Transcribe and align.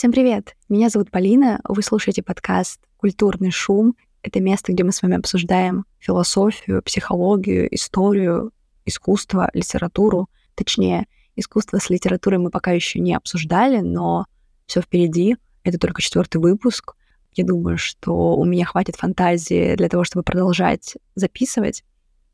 Всем 0.00 0.12
привет! 0.12 0.56
Меня 0.70 0.88
зовут 0.88 1.10
Полина, 1.10 1.60
вы 1.62 1.82
слушаете 1.82 2.22
подкаст 2.22 2.80
«Культурный 2.96 3.50
шум». 3.50 3.96
Это 4.22 4.40
место, 4.40 4.72
где 4.72 4.82
мы 4.82 4.92
с 4.92 5.02
вами 5.02 5.18
обсуждаем 5.18 5.84
философию, 5.98 6.82
психологию, 6.82 7.68
историю, 7.74 8.50
искусство, 8.86 9.50
литературу. 9.52 10.30
Точнее, 10.54 11.06
искусство 11.36 11.76
с 11.76 11.90
литературой 11.90 12.38
мы 12.38 12.48
пока 12.48 12.70
еще 12.70 12.98
не 12.98 13.12
обсуждали, 13.12 13.80
но 13.80 14.24
все 14.64 14.80
впереди. 14.80 15.36
Это 15.64 15.76
только 15.76 16.00
четвертый 16.00 16.38
выпуск. 16.38 16.94
Я 17.34 17.44
думаю, 17.44 17.76
что 17.76 18.36
у 18.36 18.46
меня 18.46 18.64
хватит 18.64 18.96
фантазии 18.96 19.74
для 19.76 19.90
того, 19.90 20.04
чтобы 20.04 20.22
продолжать 20.22 20.96
записывать. 21.14 21.84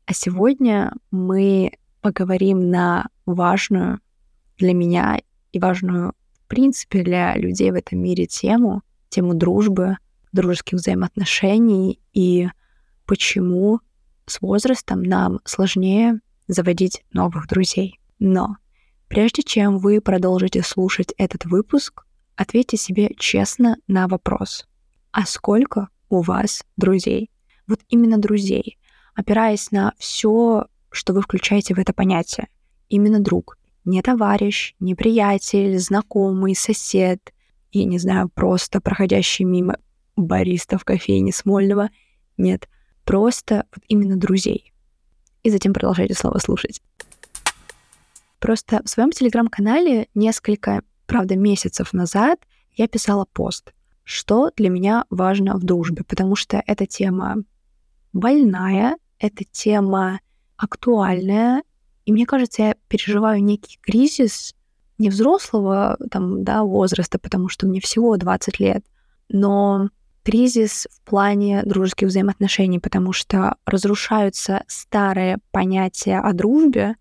А 0.05 0.13
сегодня 0.13 0.93
мы 1.11 1.73
поговорим 1.99 2.69
на 2.69 3.09
важную 3.25 3.99
для 4.57 4.73
меня 4.73 5.19
и 5.51 5.59
важную, 5.59 6.13
в 6.47 6.49
принципе, 6.49 7.03
для 7.03 7.35
людей 7.35 7.71
в 7.71 7.75
этом 7.75 7.99
мире 7.99 8.25
тему, 8.25 8.81
тему 9.09 9.33
дружбы, 9.33 9.97
дружеских 10.31 10.77
взаимоотношений 10.77 11.99
и 12.13 12.47
почему 13.05 13.81
с 14.25 14.39
возрастом 14.39 15.03
нам 15.03 15.41
сложнее 15.43 16.21
заводить 16.47 17.03
новых 17.11 17.49
друзей. 17.49 17.99
Но 18.19 18.55
прежде 19.09 19.43
чем 19.43 19.77
вы 19.77 19.99
продолжите 19.99 20.63
слушать 20.63 21.13
этот 21.17 21.43
выпуск, 21.43 22.05
ответьте 22.37 22.77
себе 22.77 23.09
честно 23.17 23.75
на 23.89 24.07
вопрос. 24.07 24.69
А 25.11 25.25
сколько 25.25 25.89
у 26.07 26.21
вас 26.21 26.63
друзей? 26.77 27.29
Вот 27.67 27.81
именно 27.89 28.17
друзей, 28.17 28.77
опираясь 29.15 29.71
на 29.71 29.93
все, 29.97 30.67
что 30.91 31.11
вы 31.13 31.21
включаете 31.21 31.75
в 31.75 31.77
это 31.77 31.91
понятие. 31.91 32.47
Именно 32.87 33.19
друг. 33.19 33.56
Не 33.87 34.01
товарищ, 34.01 34.75
не 34.81 34.95
приятель, 34.95 35.79
знакомый, 35.79 36.55
сосед, 36.55 37.33
и, 37.71 37.85
не 37.85 37.99
знаю, 37.99 38.27
просто 38.27 38.81
проходящий 38.81 39.45
мимо 39.45 39.77
бариста 40.17 40.77
в 40.77 40.83
кофейне 40.83 41.31
Смольного. 41.31 41.89
Нет, 42.35 42.67
просто 43.05 43.65
вот 43.73 43.85
именно 43.87 44.17
друзей. 44.17 44.73
И 45.41 45.49
затем 45.49 45.71
продолжайте 45.71 46.15
слово 46.15 46.39
слушать. 46.39 46.81
Просто 48.39 48.81
в 48.83 48.89
своем 48.89 49.11
телеграм-канале 49.11 50.09
несколько, 50.13 50.81
правда, 51.05 51.37
месяцев 51.37 51.93
назад 51.93 52.39
я 52.75 52.89
писала 52.89 53.23
пост, 53.31 53.73
что 54.03 54.51
для 54.57 54.69
меня 54.69 55.05
важно 55.09 55.55
в 55.55 55.63
дружбе, 55.63 56.03
потому 56.03 56.35
что 56.35 56.61
эта 56.67 56.85
тема 56.87 57.37
больная, 58.11 58.97
эта 59.17 59.45
тема 59.45 60.19
актуальная, 60.57 61.63
и 62.07 62.13
мне 62.13 62.25
кажется, 62.25 62.61
я 62.63 62.75
переживаю 62.87 63.43
некий 63.43 63.79
кризис 63.81 64.55
не 64.97 65.09
взрослого 65.09 65.97
там, 66.09 66.45
да, 66.45 66.63
возраста, 66.63 67.19
потому 67.19 67.49
что 67.49 67.67
мне 67.67 67.81
всего 67.81 68.15
20 68.15 68.61
лет, 68.61 68.85
но 69.27 69.89
кризис 70.23 70.87
в 70.89 71.01
плане 71.01 71.63
дружеских 71.63 72.07
взаимоотношений, 72.07 72.79
потому 72.79 73.11
что 73.11 73.57
разрушаются 73.65 74.63
старые 74.67 75.39
понятия 75.51 76.19
о 76.19 76.31
дружбе, 76.31 76.95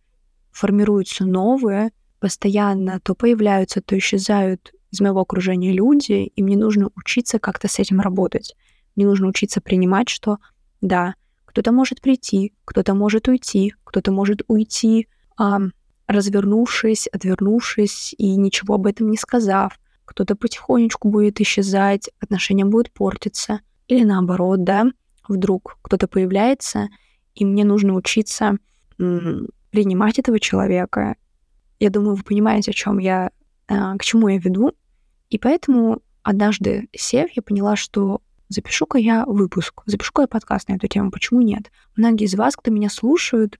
формируются 0.51 1.25
новые, 1.25 1.93
постоянно 2.19 2.98
то 2.98 3.15
появляются, 3.15 3.81
то 3.81 3.97
исчезают 3.97 4.73
из 4.91 5.01
моего 5.01 5.20
окружения 5.20 5.73
люди, 5.73 6.33
и 6.35 6.43
мне 6.43 6.57
нужно 6.57 6.91
учиться 6.97 7.39
как-то 7.39 7.69
с 7.69 7.79
этим 7.79 8.01
работать. 8.01 8.57
Мне 8.97 9.07
нужно 9.07 9.29
учиться 9.29 9.61
принимать, 9.61 10.09
что 10.09 10.39
да, 10.81 11.15
кто-то 11.57 11.73
может 11.73 12.03
прийти, 12.03 12.53
кто-то 12.67 12.93
может 12.93 13.29
уйти, 13.29 13.73
кто-то 13.85 14.12
может 14.12 14.43
уйти, 14.47 15.09
а, 15.39 15.61
развернувшись, 16.07 17.07
отвернувшись 17.07 18.15
и 18.19 18.37
ничего 18.37 18.75
об 18.75 18.87
этом 18.87 19.11
не 19.11 19.17
сказав. 19.17 19.81
Кто-то 20.05 20.37
потихонечку 20.37 21.09
будет 21.09 21.41
исчезать, 21.41 22.11
отношения 22.21 22.67
будут 22.67 22.93
портиться. 22.93 23.61
Или 23.89 24.05
наоборот, 24.05 24.64
да, 24.64 24.85
вдруг 25.27 25.79
кто-то 25.80 26.07
появляется, 26.08 26.89
и 27.35 27.47
мне 27.47 27.64
нужно 27.64 27.95
учиться 27.95 28.59
принимать 28.98 30.19
этого 30.19 30.39
человека. 30.39 31.17
Я 31.80 31.89
думаю, 31.89 32.17
вы 32.17 32.23
понимаете, 32.23 32.73
о 32.73 32.75
чем 32.75 32.98
я, 32.98 33.30
э, 33.69 33.97
к 33.97 34.05
чему 34.05 34.29
я 34.29 34.36
веду. 34.36 34.73
И 35.30 35.39
поэтому 35.39 36.03
однажды 36.23 36.91
сев, 36.95 37.30
я 37.35 37.41
поняла, 37.41 37.77
что 37.77 38.20
запишу-ка 38.48 38.98
я 38.98 39.24
выпуск, 39.27 39.83
запишу-ка 39.86 40.23
я 40.23 40.29
подкаст 40.29 40.68
на 40.68 40.74
эту 40.74 40.89
тему, 40.89 41.11
почему 41.11 41.40
нет? 41.40 41.70
Многие 41.96 42.24
из 42.24 42.34
вас, 42.34 42.57
кто 42.57 42.70
меня 42.70 42.89
слушают, 42.89 43.58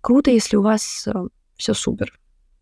круто, 0.00 0.30
если 0.30 0.56
у 0.56 0.62
вас 0.62 1.06
э, 1.06 1.12
все 1.56 1.74
супер. 1.74 2.18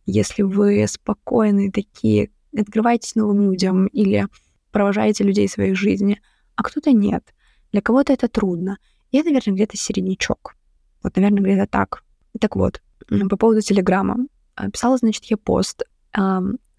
Если 0.06 0.42
вы 0.42 0.86
спокойные 0.88 1.70
такие, 1.70 2.30
открываетесь 2.56 3.14
новым 3.14 3.50
людям 3.50 3.86
или 3.88 4.26
провожаете 4.70 5.24
людей 5.24 5.48
в 5.48 5.52
своей 5.52 5.74
жизни, 5.74 6.20
а 6.56 6.62
кто-то 6.62 6.92
нет. 6.92 7.34
Для 7.72 7.82
кого-то 7.82 8.12
это 8.12 8.28
трудно. 8.28 8.78
Я, 9.12 9.22
наверное, 9.22 9.54
где-то 9.54 9.76
середнячок. 9.76 10.56
Вот, 11.02 11.16
наверное, 11.16 11.42
где-то 11.42 11.66
так. 11.66 12.04
Так 12.40 12.56
вот, 12.56 12.82
по 13.08 13.36
поводу 13.36 13.60
Телеграма. 13.60 14.26
Э, 14.56 14.70
писала, 14.70 14.96
значит, 14.96 15.24
я 15.24 15.36
пост, 15.36 15.82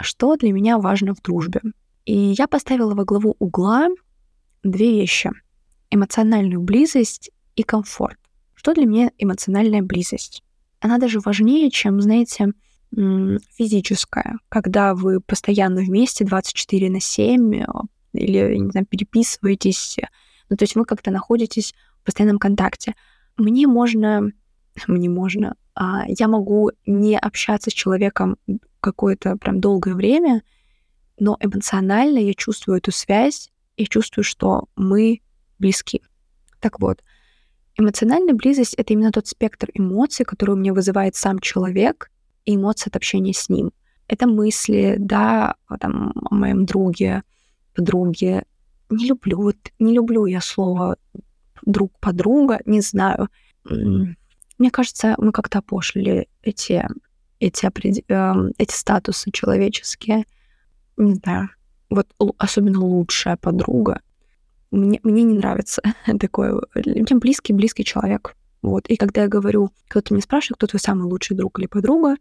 что 0.01 0.35
для 0.35 0.51
меня 0.51 0.79
важно 0.79 1.13
в 1.13 1.21
дружбе. 1.21 1.61
И 2.05 2.33
я 2.37 2.47
поставила 2.47 2.95
во 2.95 3.05
главу 3.05 3.35
угла 3.37 3.89
две 4.63 4.91
вещи. 4.91 5.31
Эмоциональную 5.89 6.61
близость 6.61 7.31
и 7.55 7.63
комфорт. 7.63 8.17
Что 8.55 8.73
для 8.73 8.85
меня 8.85 9.11
эмоциональная 9.17 9.81
близость? 9.81 10.43
Она 10.79 10.97
даже 10.97 11.19
важнее, 11.19 11.71
чем, 11.71 12.01
знаете, 12.01 12.53
физическая, 12.91 14.39
когда 14.49 14.95
вы 14.95 15.21
постоянно 15.21 15.81
вместе 15.81 16.25
24 16.25 16.89
на 16.89 16.99
7 16.99 17.55
э, 17.55 17.65
или, 18.13 18.55
не 18.55 18.71
знаю, 18.71 18.85
переписываетесь. 18.87 19.97
Ну, 20.49 20.57
то 20.57 20.63
есть 20.63 20.75
вы 20.75 20.85
как-то 20.85 21.11
находитесь 21.11 21.73
в 22.01 22.05
постоянном 22.05 22.39
контакте. 22.39 22.95
Мне 23.37 23.67
можно... 23.67 24.31
Мне 24.87 25.09
можно... 25.09 25.55
А, 25.75 26.03
я 26.07 26.27
могу 26.27 26.71
не 26.85 27.17
общаться 27.17 27.69
с 27.69 27.73
человеком 27.73 28.37
какое-то 28.81 29.37
прям 29.37 29.61
долгое 29.61 29.93
время, 29.93 30.41
но 31.19 31.37
эмоционально 31.39 32.17
я 32.19 32.33
чувствую 32.33 32.77
эту 32.77 32.91
связь, 32.91 33.51
и 33.79 33.87
чувствую, 33.87 34.25
что 34.25 34.65
мы 34.75 35.21
близки. 35.57 36.01
Так 36.59 36.81
вот, 36.81 37.01
эмоциональная 37.77 38.33
близость— 38.33 38.73
это 38.77 38.91
именно 38.91 39.11
тот 39.11 39.27
спектр 39.27 39.69
эмоций, 39.73 40.25
который 40.25 40.51
у 40.51 40.57
меня 40.57 40.73
вызывает 40.73 41.15
сам 41.15 41.39
человек, 41.39 42.11
и 42.43 42.55
эмоции 42.55 42.89
от 42.89 42.97
общения 42.97 43.33
с 43.33 43.47
ним. 43.47 43.71
Это 44.07 44.27
мысли, 44.27 44.97
да, 44.99 45.55
там, 45.79 46.11
о 46.29 46.35
моем 46.35 46.65
друге, 46.65 47.23
подруге. 47.73 48.43
Не 48.89 49.07
люблю, 49.07 49.37
вот 49.43 49.55
не 49.79 49.93
люблю 49.93 50.25
я 50.25 50.41
слово 50.41 50.97
друг 51.65 51.97
подруга, 51.99 52.59
не 52.65 52.81
знаю. 52.81 53.29
Мне 53.63 54.71
кажется, 54.71 55.15
мы 55.19 55.31
как-то 55.31 55.59
опошлили 55.59 56.27
эти, 56.41 56.85
эти, 57.39 57.65
эм, 58.09 58.51
эти 58.57 58.73
статусы 58.73 59.31
человеческие. 59.31 60.25
Не 60.97 61.13
знаю, 61.13 61.49
вот 61.89 62.07
особенно 62.37 62.79
лучшая 62.79 63.37
подруга, 63.37 64.01
мне, 64.71 64.99
мне 65.03 65.23
не 65.23 65.33
нравится 65.33 65.81
такое. 66.19 66.61
Тем 67.07 67.19
близкий, 67.19 67.53
близкий 67.53 67.83
человек. 67.83 68.35
Вот. 68.61 68.87
И 68.87 68.97
когда 68.97 69.23
я 69.23 69.27
говорю, 69.27 69.71
кто-то 69.87 70.13
меня 70.13 70.21
спрашивает, 70.21 70.57
кто 70.57 70.67
твой 70.67 70.79
самый 70.79 71.03
лучший 71.03 71.35
друг 71.35 71.59
или 71.59 71.67
подруга, 71.67 72.15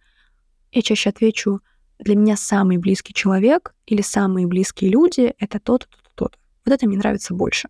я 0.73 0.83
чаще 0.83 1.11
отвечу, 1.11 1.61
для 1.99 2.15
меня 2.15 2.37
самый 2.37 2.79
близкий 2.79 3.13
человек 3.13 3.75
или 3.87 4.03
самые 4.03 4.47
близкие 4.47 4.91
люди— 4.91 5.35
это 5.39 5.59
тот-то, 5.59 5.89
тот-то, 5.91 6.11
тот. 6.15 6.39
Вот 6.65 6.73
это 6.73 6.87
мне 6.87 6.97
нравится 6.97 7.35
больше. 7.35 7.69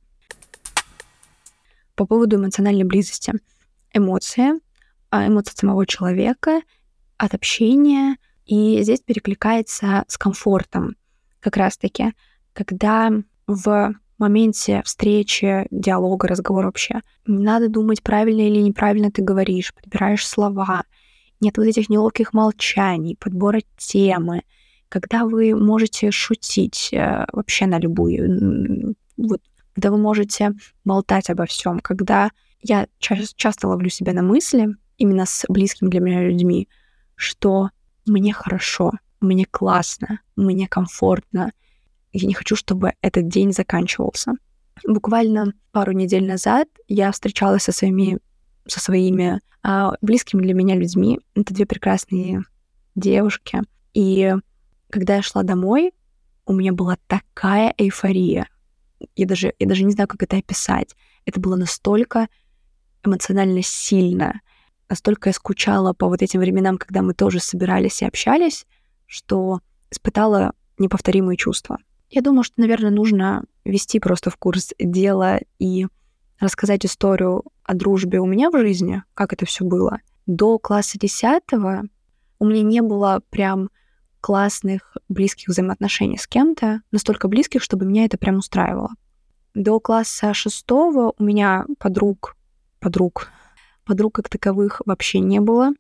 По 1.95 2.07
поводу 2.07 2.37
эмоциональной 2.37 2.85
близости. 2.85 3.33
Эмоции, 3.95 4.61
а, 5.11 5.27
эмоции 5.27 5.55
самого 5.57 5.87
человека, 5.87 6.61
от 7.17 7.35
общения, 7.35 8.19
и 8.45 8.83
здесь 8.83 9.01
перекликается 9.01 10.05
с 10.09 10.19
комфортом 10.19 10.97
как 11.41 11.57
раз-таки, 11.57 12.13
когда 12.53 13.11
в 13.47 13.95
моменте 14.19 14.83
встречи, 14.85 15.67
диалога, 15.71 16.29
разговора 16.29 16.67
вообще, 16.67 17.01
не 17.27 17.45
надо 17.45 17.69
думать, 17.69 18.03
правильно 18.03 18.43
или 18.43 18.61
неправильно 18.61 19.11
ты 19.11 19.23
говоришь, 19.23 19.75
подбираешь 19.75 20.27
слова, 20.27 20.85
нет 21.41 21.57
вот 21.57 21.67
этих 21.67 21.89
неловких 21.89 22.33
молчаний, 22.33 23.17
подбора 23.17 23.61
темы, 23.77 24.43
когда 24.89 25.25
вы 25.25 25.55
можете 25.55 26.11
шутить 26.11 26.91
э, 26.93 27.27
вообще 27.33 27.67
на 27.67 27.79
любую, 27.79 28.97
вот, 29.17 29.41
когда 29.75 29.91
вы 29.91 29.99
можете 29.99 30.53
болтать 30.85 31.31
обо 31.31 31.47
всем, 31.47 31.79
когда 31.79 32.31
я 32.63 32.89
ча- 32.99 33.17
часто 33.37 33.69
ловлю 33.69 33.91
себя 33.91 34.13
на 34.13 34.23
мысли, 34.23 34.69
именно 34.97 35.27
с 35.27 35.45
близкими 35.49 35.89
для 35.89 36.01
меня 36.01 36.25
людьми, 36.25 36.69
что 37.15 37.71
мне 38.07 38.33
хорошо, 38.33 38.93
мне 39.21 39.47
классно, 39.47 40.21
мне 40.37 40.69
комфортно. 40.69 41.53
Я 42.13 42.27
не 42.27 42.35
хочу, 42.35 42.57
чтобы 42.57 42.93
этот 43.03 43.29
день 43.29 43.53
заканчивался. 43.53 44.33
Буквально 44.87 45.53
пару 45.73 45.93
недель 45.93 46.27
назад 46.27 46.69
я 46.87 47.11
встречалась 47.13 47.65
со 47.65 47.73
своими, 47.73 48.19
со 48.67 48.81
своими 48.81 49.41
а, 49.63 49.95
близкими 50.01 50.43
для 50.43 50.55
меня 50.55 50.77
людьми. 50.77 51.21
Это 51.35 51.53
две 51.53 51.67
прекрасные 51.67 52.45
девушки. 52.95 53.63
И 53.95 54.35
когда 54.91 55.17
я 55.17 55.23
шла 55.23 55.43
домой, 55.43 55.93
у 56.47 56.53
меня 56.53 56.73
была 56.73 56.97
такая 57.07 57.75
эйфория. 57.77 58.49
Я 59.17 59.27
даже, 59.27 59.55
я 59.59 59.67
даже 59.69 59.85
не 59.85 59.93
знаю, 59.93 60.09
как 60.09 60.23
это 60.23 60.37
описать. 60.37 60.95
Это 61.25 61.41
было 61.41 61.57
настолько 61.57 62.29
эмоционально 63.05 63.63
сильно, 63.63 64.41
настолько 64.89 65.29
я 65.29 65.33
скучала 65.33 65.93
по 65.93 66.09
вот 66.09 66.23
этим 66.23 66.41
временам, 66.41 66.79
когда 66.79 67.03
мы 67.03 67.15
тоже 67.15 67.41
собирались 67.41 68.03
и 68.03 68.07
общались, 68.07 68.67
что 69.09 69.61
испытала 69.91 70.53
неповторимые 70.79 71.37
чувства. 71.37 71.79
Я 72.11 72.23
думаю, 72.23 72.45
что, 72.45 72.61
наверное, 72.61 72.91
нужно 72.91 73.45
вести 73.65 73.99
просто 73.99 74.31
в 74.31 74.37
курс 74.37 74.73
дела 74.79 75.41
и 75.59 75.87
рассказать 76.39 76.87
историю 76.87 77.43
о 77.65 77.75
дружбе 77.75 78.21
у 78.21 78.27
меня 78.27 78.51
в 78.51 78.59
жизни, 78.59 79.03
как 79.15 79.33
это 79.33 79.45
все 79.45 79.65
было. 79.65 79.99
До 80.27 80.59
класса 80.59 80.99
10 80.99 81.43
у 82.39 82.45
меня 82.47 82.63
не 82.63 82.83
было 82.83 83.21
прям 83.31 83.71
классных, 84.21 84.97
близких 85.09 85.49
взаимоотношений 85.49 86.19
с 86.19 86.27
кем-то, 86.27 86.83
настолько 86.91 87.29
близких, 87.29 87.63
чтобы 87.63 87.87
меня 87.87 88.05
это 88.05 88.19
прям 88.19 88.37
устраивало. 88.37 88.91
До 89.55 89.81
класса 89.81 90.35
шестого 90.35 91.15
у 91.19 91.25
меня 91.25 91.67
подруг, 91.79 92.37
подруг, 92.79 93.29
подруг 93.85 94.15
как 94.15 94.29
таковых 94.29 94.83
вообще 94.87 95.21
не 95.21 95.41
было. 95.41 95.73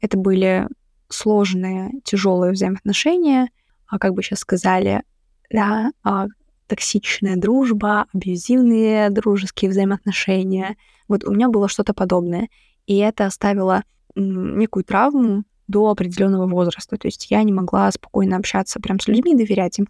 Это 0.00 0.16
были 0.16 0.68
сложные, 1.10 1.90
тяжелые 2.04 2.52
взаимоотношения, 2.52 3.48
а 3.86 3.98
как 3.98 4.14
бы 4.14 4.22
сейчас 4.22 4.40
сказали, 4.40 5.02
да, 5.50 5.90
а, 6.02 6.26
токсичная 6.66 7.36
дружба, 7.36 8.06
абьюзивные 8.14 9.10
дружеские 9.10 9.70
взаимоотношения. 9.70 10.76
Вот 11.08 11.24
у 11.24 11.32
меня 11.32 11.48
было 11.48 11.68
что-то 11.68 11.92
подобное. 11.92 12.48
И 12.86 12.96
это 12.98 13.26
оставило 13.26 13.82
некую 14.14 14.84
травму 14.84 15.44
до 15.66 15.90
определенного 15.90 16.46
возраста. 16.46 16.96
То 16.96 17.08
есть 17.08 17.30
я 17.30 17.42
не 17.42 17.52
могла 17.52 17.90
спокойно 17.90 18.36
общаться 18.36 18.80
прям 18.80 19.00
с 19.00 19.08
людьми, 19.08 19.36
доверять 19.36 19.80
им. 19.80 19.88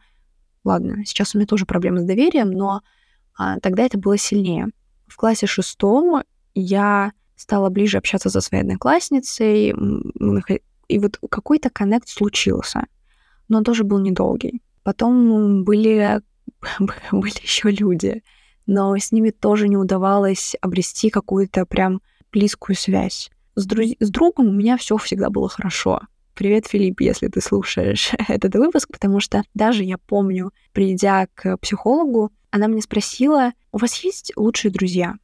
Ладно, 0.64 1.04
сейчас 1.04 1.34
у 1.34 1.38
меня 1.38 1.46
тоже 1.46 1.66
проблемы 1.66 2.00
с 2.00 2.04
доверием, 2.04 2.50
но 2.50 2.82
а, 3.38 3.60
тогда 3.60 3.82
это 3.82 3.98
было 3.98 4.16
сильнее. 4.16 4.68
В 5.06 5.16
классе 5.16 5.46
шестом 5.46 6.22
я 6.54 7.12
стала 7.36 7.70
ближе 7.70 7.98
общаться 7.98 8.28
со 8.30 8.40
своей 8.40 8.62
одноклассницей, 8.62 9.74
и 10.90 10.98
вот 10.98 11.18
какой-то 11.30 11.70
коннект 11.70 12.08
случился, 12.08 12.86
но 13.48 13.58
он 13.58 13.64
тоже 13.64 13.84
был 13.84 13.98
недолгий. 13.98 14.62
Потом 14.82 15.64
были, 15.64 16.20
были 17.10 17.42
еще 17.42 17.70
люди, 17.70 18.22
но 18.66 18.96
с 18.96 19.12
ними 19.12 19.30
тоже 19.30 19.68
не 19.68 19.76
удавалось 19.76 20.56
обрести 20.60 21.10
какую-то 21.10 21.66
прям 21.66 22.00
близкую 22.32 22.76
связь. 22.76 23.30
С, 23.54 23.66
друз... 23.66 23.90
с 23.98 24.10
другом 24.10 24.48
у 24.48 24.52
меня 24.52 24.76
все 24.76 24.96
всегда 24.96 25.30
было 25.30 25.48
хорошо. 25.48 26.00
Привет, 26.34 26.66
Филипп, 26.66 27.00
если 27.00 27.28
ты 27.28 27.40
слушаешь 27.40 28.12
этот 28.28 28.54
выпуск, 28.54 28.88
потому 28.90 29.20
что 29.20 29.42
даже 29.54 29.84
я 29.84 29.98
помню, 29.98 30.52
придя 30.72 31.26
к 31.34 31.56
психологу, 31.58 32.32
она 32.50 32.66
меня 32.66 32.82
спросила, 32.82 33.52
у 33.72 33.78
вас 33.78 34.02
есть 34.02 34.32
лучшие 34.36 34.72
друзья? 34.72 35.14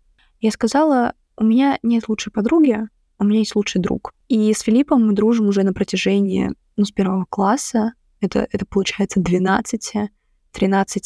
Я 0.40 0.50
сказала, 0.50 1.14
у 1.36 1.44
меня 1.44 1.78
нет 1.82 2.08
лучшей 2.08 2.32
подруги, 2.32 2.88
у 3.18 3.24
меня 3.24 3.40
есть 3.40 3.56
лучший 3.56 3.80
друг. 3.80 4.12
И 4.28 4.52
с 4.52 4.60
Филиппом 4.60 5.06
мы 5.06 5.12
дружим 5.12 5.48
уже 5.48 5.62
на 5.62 5.72
протяжении, 5.72 6.52
ну, 6.76 6.84
с 6.84 6.90
первого 6.90 7.24
класса. 7.28 7.94
Это, 8.20 8.46
это 8.50 8.66
получается 8.66 9.20
12-13 9.20 10.08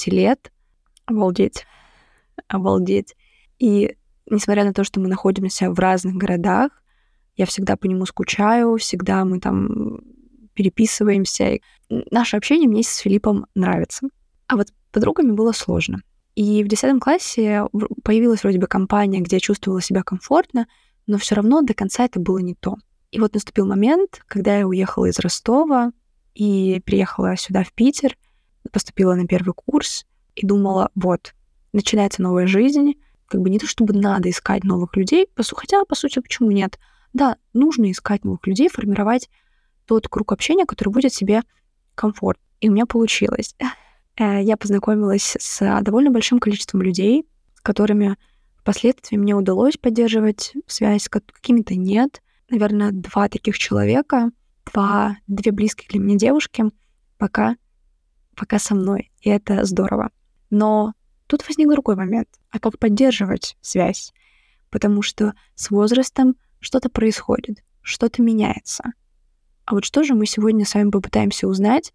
лет. 0.06 0.52
Обалдеть. 1.06 1.66
Обалдеть. 2.48 3.14
И 3.58 3.96
несмотря 4.26 4.64
на 4.64 4.72
то, 4.72 4.84
что 4.84 5.00
мы 5.00 5.08
находимся 5.08 5.70
в 5.70 5.78
разных 5.78 6.14
городах, 6.14 6.72
я 7.36 7.46
всегда 7.46 7.76
по 7.76 7.86
нему 7.86 8.06
скучаю, 8.06 8.76
всегда 8.76 9.24
мы 9.24 9.40
там 9.40 10.00
переписываемся. 10.54 11.58
Наше 11.88 12.36
общение 12.36 12.68
мне 12.68 12.82
с 12.82 12.96
Филиппом 12.96 13.46
нравится. 13.54 14.08
А 14.46 14.56
вот 14.56 14.68
подругами 14.92 15.32
было 15.32 15.52
сложно. 15.52 16.02
И 16.34 16.62
в 16.64 16.68
10 16.68 17.00
классе 17.00 17.64
появилась 18.02 18.42
вроде 18.42 18.58
бы 18.58 18.66
компания, 18.66 19.20
где 19.20 19.36
я 19.36 19.40
чувствовала 19.40 19.80
себя 19.80 20.02
комфортно, 20.02 20.66
но 21.06 21.18
все 21.18 21.34
равно 21.34 21.62
до 21.62 21.74
конца 21.74 22.04
это 22.04 22.20
было 22.20 22.38
не 22.38 22.54
то. 22.54 22.76
И 23.10 23.18
вот 23.18 23.34
наступил 23.34 23.66
момент, 23.66 24.22
когда 24.26 24.58
я 24.58 24.66
уехала 24.66 25.06
из 25.06 25.18
Ростова 25.18 25.92
и 26.34 26.80
приехала 26.84 27.36
сюда, 27.36 27.64
в 27.64 27.72
Питер, 27.72 28.16
поступила 28.72 29.14
на 29.14 29.26
первый 29.26 29.52
курс 29.54 30.06
и 30.36 30.46
думала, 30.46 30.90
вот, 30.94 31.34
начинается 31.72 32.22
новая 32.22 32.46
жизнь, 32.46 32.94
как 33.26 33.40
бы 33.40 33.50
не 33.50 33.58
то 33.58 33.66
чтобы 33.66 33.94
надо 33.94 34.30
искать 34.30 34.64
новых 34.64 34.96
людей, 34.96 35.28
хотя, 35.36 35.84
по 35.84 35.94
сути, 35.94 36.20
почему 36.20 36.50
нет? 36.50 36.78
Да, 37.12 37.36
нужно 37.52 37.90
искать 37.90 38.24
новых 38.24 38.46
людей, 38.46 38.68
формировать 38.68 39.28
тот 39.86 40.08
круг 40.08 40.32
общения, 40.32 40.66
который 40.66 40.90
будет 40.90 41.12
себе 41.12 41.42
комфорт. 41.94 42.38
И 42.60 42.68
у 42.68 42.72
меня 42.72 42.86
получилось. 42.86 43.56
Э, 44.16 44.42
я 44.42 44.56
познакомилась 44.56 45.36
с 45.40 45.80
довольно 45.82 46.10
большим 46.10 46.38
количеством 46.38 46.82
людей, 46.82 47.26
с 47.54 47.60
которыми 47.60 48.16
впоследствии 48.70 49.16
мне 49.16 49.34
удалось 49.34 49.76
поддерживать 49.76 50.52
связь, 50.68 51.04
с 51.04 51.08
какими-то 51.08 51.74
нет. 51.74 52.22
Наверное, 52.50 52.92
два 52.92 53.28
таких 53.28 53.58
человека, 53.58 54.30
два, 54.72 55.16
две 55.26 55.50
близкие 55.50 55.88
для 55.88 55.98
меня 55.98 56.16
девушки 56.16 56.64
пока, 57.18 57.56
пока 58.36 58.60
со 58.60 58.76
мной. 58.76 59.10
И 59.22 59.28
это 59.28 59.64
здорово. 59.64 60.10
Но 60.50 60.92
тут 61.26 61.44
возник 61.48 61.68
другой 61.68 61.96
момент. 61.96 62.28
А 62.50 62.60
как 62.60 62.78
поддерживать 62.78 63.56
связь? 63.60 64.12
Потому 64.70 65.02
что 65.02 65.34
с 65.56 65.70
возрастом 65.70 66.36
что-то 66.60 66.90
происходит, 66.90 67.64
что-то 67.82 68.22
меняется. 68.22 68.84
А 69.64 69.74
вот 69.74 69.84
что 69.84 70.04
же 70.04 70.14
мы 70.14 70.26
сегодня 70.26 70.64
с 70.64 70.74
вами 70.74 70.90
попытаемся 70.90 71.48
узнать, 71.48 71.92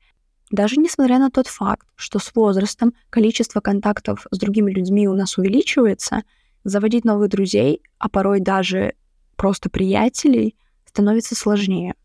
даже 0.51 0.75
несмотря 0.75 1.19
на 1.19 1.31
тот 1.31 1.47
факт, 1.47 1.87
что 1.95 2.19
с 2.19 2.35
возрастом 2.35 2.93
количество 3.09 3.61
контактов 3.61 4.27
с 4.29 4.37
другими 4.37 4.71
людьми 4.71 5.07
у 5.07 5.13
нас 5.13 5.37
увеличивается, 5.37 6.23
заводить 6.65 7.05
новых 7.05 7.29
друзей, 7.29 7.81
а 7.97 8.09
порой 8.09 8.41
даже 8.41 8.95
просто 9.37 9.69
приятелей, 9.69 10.57
становится 10.85 11.35
сложнее. 11.35 11.95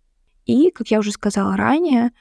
И, 0.47 0.71
как 0.71 0.89
я 0.93 1.01
уже 1.01 1.11
сказала 1.11 1.57
ранее, 1.57 2.13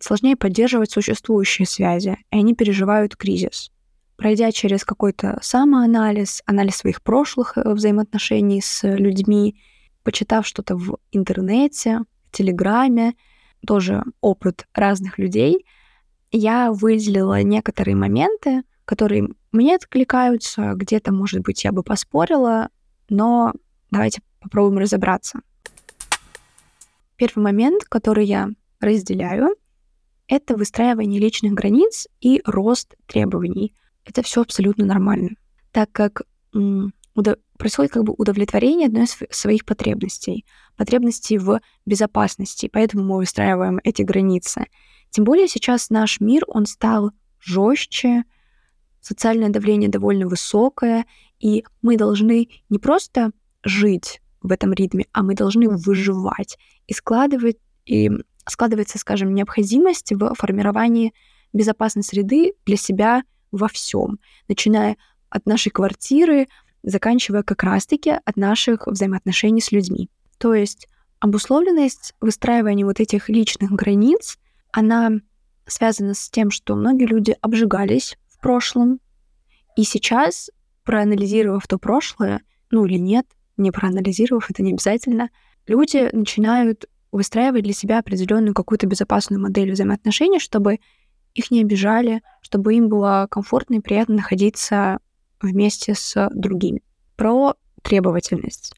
сложнее 0.00 0.36
поддерживать 0.36 0.90
существующие 0.90 1.66
связи, 1.66 2.18
и 2.30 2.36
они 2.36 2.54
переживают 2.54 3.16
кризис 3.16 3.70
пройдя 4.16 4.50
через 4.50 4.84
какой-то 4.84 5.38
самоанализ, 5.42 6.42
анализ 6.46 6.76
своих 6.76 7.02
прошлых 7.02 7.56
э, 7.56 7.72
взаимоотношений 7.72 8.60
с 8.60 8.82
людьми, 8.82 9.60
почитав 10.02 10.46
что-то 10.46 10.76
в 10.76 10.98
интернете, 11.12 12.00
в 12.28 12.36
Телеграме, 12.36 13.14
тоже 13.66 14.02
опыт 14.20 14.66
разных 14.74 15.18
людей, 15.18 15.66
я 16.32 16.72
выделила 16.72 17.42
некоторые 17.42 17.96
моменты, 17.96 18.62
которые 18.86 19.28
мне 19.52 19.74
откликаются, 19.74 20.72
где-то, 20.74 21.12
может 21.12 21.42
быть, 21.42 21.64
я 21.64 21.72
бы 21.72 21.82
поспорила, 21.82 22.70
но 23.10 23.52
давайте 23.90 24.22
попробуем 24.40 24.78
разобраться. 24.78 25.40
Первый 27.16 27.42
момент, 27.42 27.84
который 27.84 28.24
я 28.24 28.48
разделяю, 28.80 29.56
это 30.28 30.56
выстраивание 30.56 31.20
личных 31.20 31.52
границ 31.52 32.08
и 32.20 32.40
рост 32.46 32.94
требований— 33.06 33.74
это 34.04 34.22
все 34.22 34.42
абсолютно 34.42 34.84
нормально, 34.84 35.30
так 35.72 35.92
как 35.92 36.22
происходит 37.58 37.92
как 37.92 38.04
бы 38.04 38.14
удовлетворение 38.16 38.86
одной 38.86 39.04
из 39.04 39.16
своих 39.30 39.64
потребностей, 39.64 40.44
потребностей 40.76 41.38
в 41.38 41.60
безопасности, 41.86 42.68
поэтому 42.72 43.04
мы 43.04 43.16
выстраиваем 43.16 43.80
эти 43.82 44.02
границы. 44.02 44.66
Тем 45.10 45.24
более 45.24 45.48
сейчас 45.48 45.90
наш 45.90 46.20
мир, 46.20 46.44
он 46.46 46.66
стал 46.66 47.12
жестче, 47.40 48.24
социальное 49.06 49.50
давление 49.50 49.88
довольно 49.88 50.26
высокое, 50.26 51.06
и 51.38 51.64
мы 51.80 51.96
должны 51.96 52.48
не 52.68 52.78
просто 52.78 53.30
жить 53.62 54.20
в 54.42 54.50
этом 54.50 54.72
ритме, 54.72 55.06
а 55.12 55.22
мы 55.22 55.34
должны 55.34 55.68
выживать 55.68 56.58
и 56.88 56.92
складывать, 56.92 57.58
и 57.84 58.10
складывается, 58.48 58.98
скажем, 58.98 59.32
необходимость 59.32 60.12
в 60.12 60.34
формировании 60.34 61.14
безопасной 61.52 62.02
среды 62.02 62.54
для 62.64 62.76
себя 62.76 63.22
во 63.52 63.68
всем, 63.68 64.18
начиная 64.48 64.96
от 65.30 65.46
нашей 65.46 65.70
квартиры, 65.70 66.48
заканчивая 66.82 67.44
как 67.44 67.62
раз-таки 67.62 68.10
от 68.10 68.36
наших 68.36 68.88
взаимоотношений 68.88 69.60
с 69.60 69.70
людьми. 69.70 70.10
То 70.38 70.52
есть 70.52 70.88
обусловленность 71.20 72.14
выстраивания 72.20 72.84
вот 72.84 72.98
этих 72.98 73.28
личных 73.28 73.70
границ, 73.70 74.38
она 74.72 75.12
связана 75.66 76.14
с 76.14 76.28
тем, 76.28 76.50
что 76.50 76.74
многие 76.74 77.06
люди 77.06 77.36
обжигались 77.40 78.16
прошлом, 78.46 79.00
и 79.76 79.82
сейчас, 79.82 80.50
проанализировав 80.84 81.66
то 81.66 81.78
прошлое, 81.78 82.42
ну 82.70 82.86
или 82.86 82.96
нет, 82.96 83.26
не 83.56 83.72
проанализировав, 83.72 84.48
это 84.50 84.62
не 84.62 84.72
обязательно, 84.72 85.30
люди 85.66 86.08
начинают 86.12 86.84
выстраивать 87.10 87.64
для 87.64 87.72
себя 87.72 87.98
определенную 87.98 88.54
какую-то 88.54 88.86
безопасную 88.86 89.42
модель 89.42 89.72
взаимоотношений, 89.72 90.38
чтобы 90.38 90.78
их 91.34 91.50
не 91.50 91.60
обижали, 91.60 92.22
чтобы 92.40 92.74
им 92.74 92.88
было 92.88 93.26
комфортно 93.28 93.74
и 93.74 93.80
приятно 93.80 94.14
находиться 94.14 95.00
вместе 95.42 95.96
с 95.96 96.30
другими. 96.32 96.82
Про 97.16 97.56
требовательность. 97.82 98.74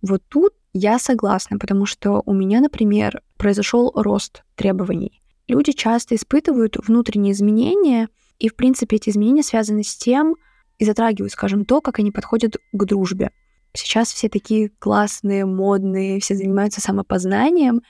Вот 0.00 0.22
тут 0.28 0.54
я 0.72 0.98
согласна, 0.98 1.58
потому 1.58 1.84
что 1.84 2.22
у 2.24 2.32
меня, 2.32 2.62
например, 2.62 3.20
произошел 3.36 3.92
рост 3.94 4.42
требований. 4.54 5.20
люди 5.48 5.72
часто 5.72 6.14
испытывают 6.14 6.78
внутренние 6.78 7.32
изменения, 7.32 8.08
и, 8.42 8.48
в 8.48 8.56
принципе, 8.56 8.96
эти 8.96 9.08
изменения 9.08 9.44
связаны 9.44 9.84
с 9.84 9.94
тем 9.94 10.34
и 10.78 10.84
затрагивают, 10.84 11.32
скажем, 11.32 11.64
то, 11.64 11.80
как 11.80 12.00
они 12.00 12.10
подходят 12.10 12.56
к 12.72 12.84
дружбе. 12.84 13.30
Сейчас 13.72 14.12
все 14.12 14.28
такие 14.28 14.70
классные, 14.80 15.46
модные, 15.46 16.18
все 16.18 16.34
занимаются 16.34 16.80
самопознанием, 16.80 17.82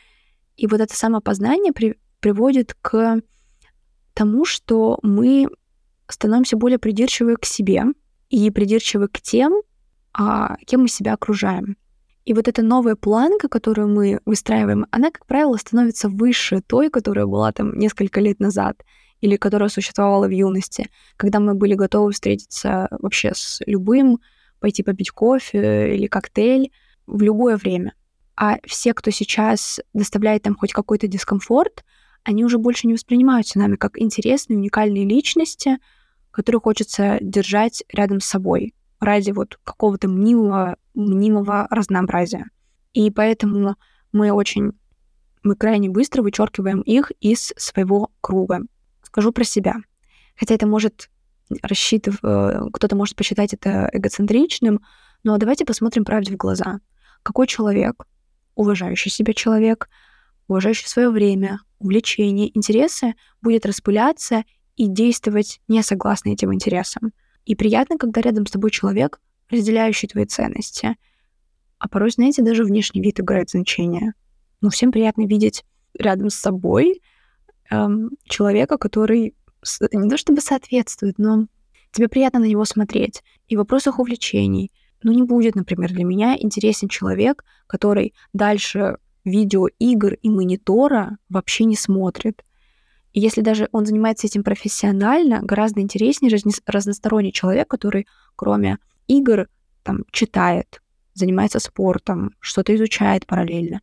и 0.58 0.66
вот 0.66 0.82
это 0.82 0.94
самопознание 0.94 1.72
при, 1.72 1.96
приводит 2.20 2.76
к 2.82 3.22
тому, 4.12 4.44
что 4.44 4.98
мы 5.02 5.48
становимся 6.06 6.58
более 6.58 6.78
придирчивы 6.78 7.36
к 7.36 7.46
себе 7.46 7.84
и 8.28 8.50
придирчивы 8.50 9.08
к 9.08 9.22
тем, 9.22 9.54
а, 10.12 10.56
кем 10.66 10.82
мы 10.82 10.88
себя 10.88 11.14
окружаем. 11.14 11.78
И 12.26 12.34
вот 12.34 12.46
эта 12.46 12.60
новая 12.60 12.94
планка, 12.94 13.48
которую 13.48 13.88
мы 13.88 14.20
выстраиваем, 14.26 14.84
она, 14.90 15.10
как 15.10 15.24
правило, 15.24 15.56
становится 15.56 16.10
выше 16.10 16.60
той, 16.60 16.90
которая 16.90 17.24
была 17.24 17.52
там 17.52 17.78
несколько 17.78 18.20
лет 18.20 18.38
назад 18.38 18.84
или 19.22 19.36
которая 19.36 19.70
существовала 19.70 20.26
в 20.26 20.30
юности, 20.30 20.90
когда 21.16 21.40
мы 21.40 21.54
были 21.54 21.74
готовы 21.74 22.12
встретиться 22.12 22.88
вообще 22.90 23.32
с 23.34 23.62
любым, 23.66 24.20
пойти 24.60 24.82
попить 24.82 25.10
кофе 25.10 25.96
или 25.96 26.06
коктейль 26.06 26.70
в 27.06 27.22
любое 27.22 27.56
время. 27.56 27.94
А 28.36 28.58
все, 28.66 28.92
кто 28.92 29.10
сейчас 29.10 29.80
доставляет 29.94 30.44
нам 30.44 30.56
хоть 30.56 30.72
какой-то 30.72 31.06
дискомфорт, 31.06 31.84
они 32.24 32.44
уже 32.44 32.58
больше 32.58 32.86
не 32.86 32.94
воспринимаются 32.94 33.58
нами 33.58 33.76
как 33.76 33.98
интересные, 33.98 34.58
уникальные 34.58 35.04
личности, 35.04 35.78
которые 36.30 36.60
хочется 36.60 37.18
держать 37.20 37.84
рядом 37.92 38.20
с 38.20 38.26
собой 38.26 38.74
ради 39.00 39.30
вот 39.30 39.58
какого-то 39.64 40.08
мнимого, 40.08 40.76
мнимого 40.94 41.68
разнообразия. 41.70 42.46
И 42.92 43.10
поэтому 43.10 43.76
мы 44.12 44.32
очень, 44.32 44.72
мы 45.42 45.54
крайне 45.54 45.90
быстро 45.90 46.22
вычеркиваем 46.22 46.80
их 46.80 47.12
из 47.20 47.52
своего 47.56 48.10
круга. 48.20 48.62
Скажу 49.12 49.30
про 49.30 49.44
себя. 49.44 49.74
Хотя 50.38 50.54
это 50.54 50.66
может 50.66 51.10
рассчитывать, 51.62 52.18
э, 52.22 52.60
кто-то 52.72 52.96
может 52.96 53.14
посчитать 53.14 53.52
это 53.52 53.90
эгоцентричным, 53.92 54.80
но 55.22 55.36
давайте 55.36 55.66
посмотрим 55.66 56.06
правде 56.06 56.32
в 56.32 56.38
глаза. 56.38 56.80
Какой 57.22 57.46
человек, 57.46 58.06
уважающий 58.54 59.10
себя 59.10 59.34
человек, 59.34 59.90
уважающий 60.48 60.88
свое 60.88 61.10
время, 61.10 61.60
увлечения, 61.78 62.50
интересы, 62.56 63.12
будет 63.42 63.66
распыляться 63.66 64.44
и 64.76 64.86
действовать 64.88 65.60
не 65.68 65.82
согласно 65.82 66.30
этим 66.30 66.54
интересам. 66.54 67.12
И 67.44 67.54
приятно, 67.54 67.98
когда 67.98 68.22
рядом 68.22 68.46
с 68.46 68.50
тобой 68.50 68.70
человек, 68.70 69.20
разделяющий 69.50 70.08
твои 70.08 70.24
ценности. 70.24 70.96
А 71.76 71.86
порой, 71.86 72.12
знаете, 72.12 72.40
даже 72.40 72.64
внешний 72.64 73.02
вид 73.02 73.20
играет 73.20 73.50
значение. 73.50 74.14
Но 74.62 74.70
всем 74.70 74.90
приятно 74.90 75.26
видеть 75.26 75.66
рядом 75.98 76.30
с 76.30 76.36
собой 76.36 77.02
эм, 77.72 78.10
человека, 78.24 78.76
который 78.76 79.34
не 79.92 80.08
то 80.08 80.16
чтобы 80.16 80.40
соответствует, 80.40 81.18
но 81.18 81.46
тебе 81.92 82.08
приятно 82.08 82.40
на 82.40 82.44
него 82.44 82.64
смотреть. 82.64 83.22
И 83.48 83.56
в 83.56 83.58
вопросах 83.58 83.98
увлечений. 83.98 84.70
Ну, 85.02 85.12
не 85.12 85.22
будет, 85.22 85.54
например, 85.54 85.92
для 85.92 86.04
меня 86.04 86.36
интересен 86.38 86.88
человек, 86.88 87.44
который 87.66 88.14
дальше 88.32 88.98
видеоигр 89.24 90.14
и 90.14 90.30
монитора 90.30 91.18
вообще 91.28 91.64
не 91.64 91.76
смотрит. 91.76 92.44
И 93.12 93.20
если 93.20 93.40
даже 93.40 93.68
он 93.72 93.86
занимается 93.86 94.26
этим 94.26 94.42
профессионально, 94.42 95.40
гораздо 95.42 95.80
интереснее 95.80 96.32
разносторонний 96.66 97.32
человек, 97.32 97.68
который 97.68 98.06
кроме 98.36 98.78
игр 99.06 99.48
там 99.82 100.04
читает, 100.10 100.80
занимается 101.14 101.58
спортом, 101.58 102.34
что-то 102.40 102.74
изучает 102.74 103.26
параллельно. 103.26 103.80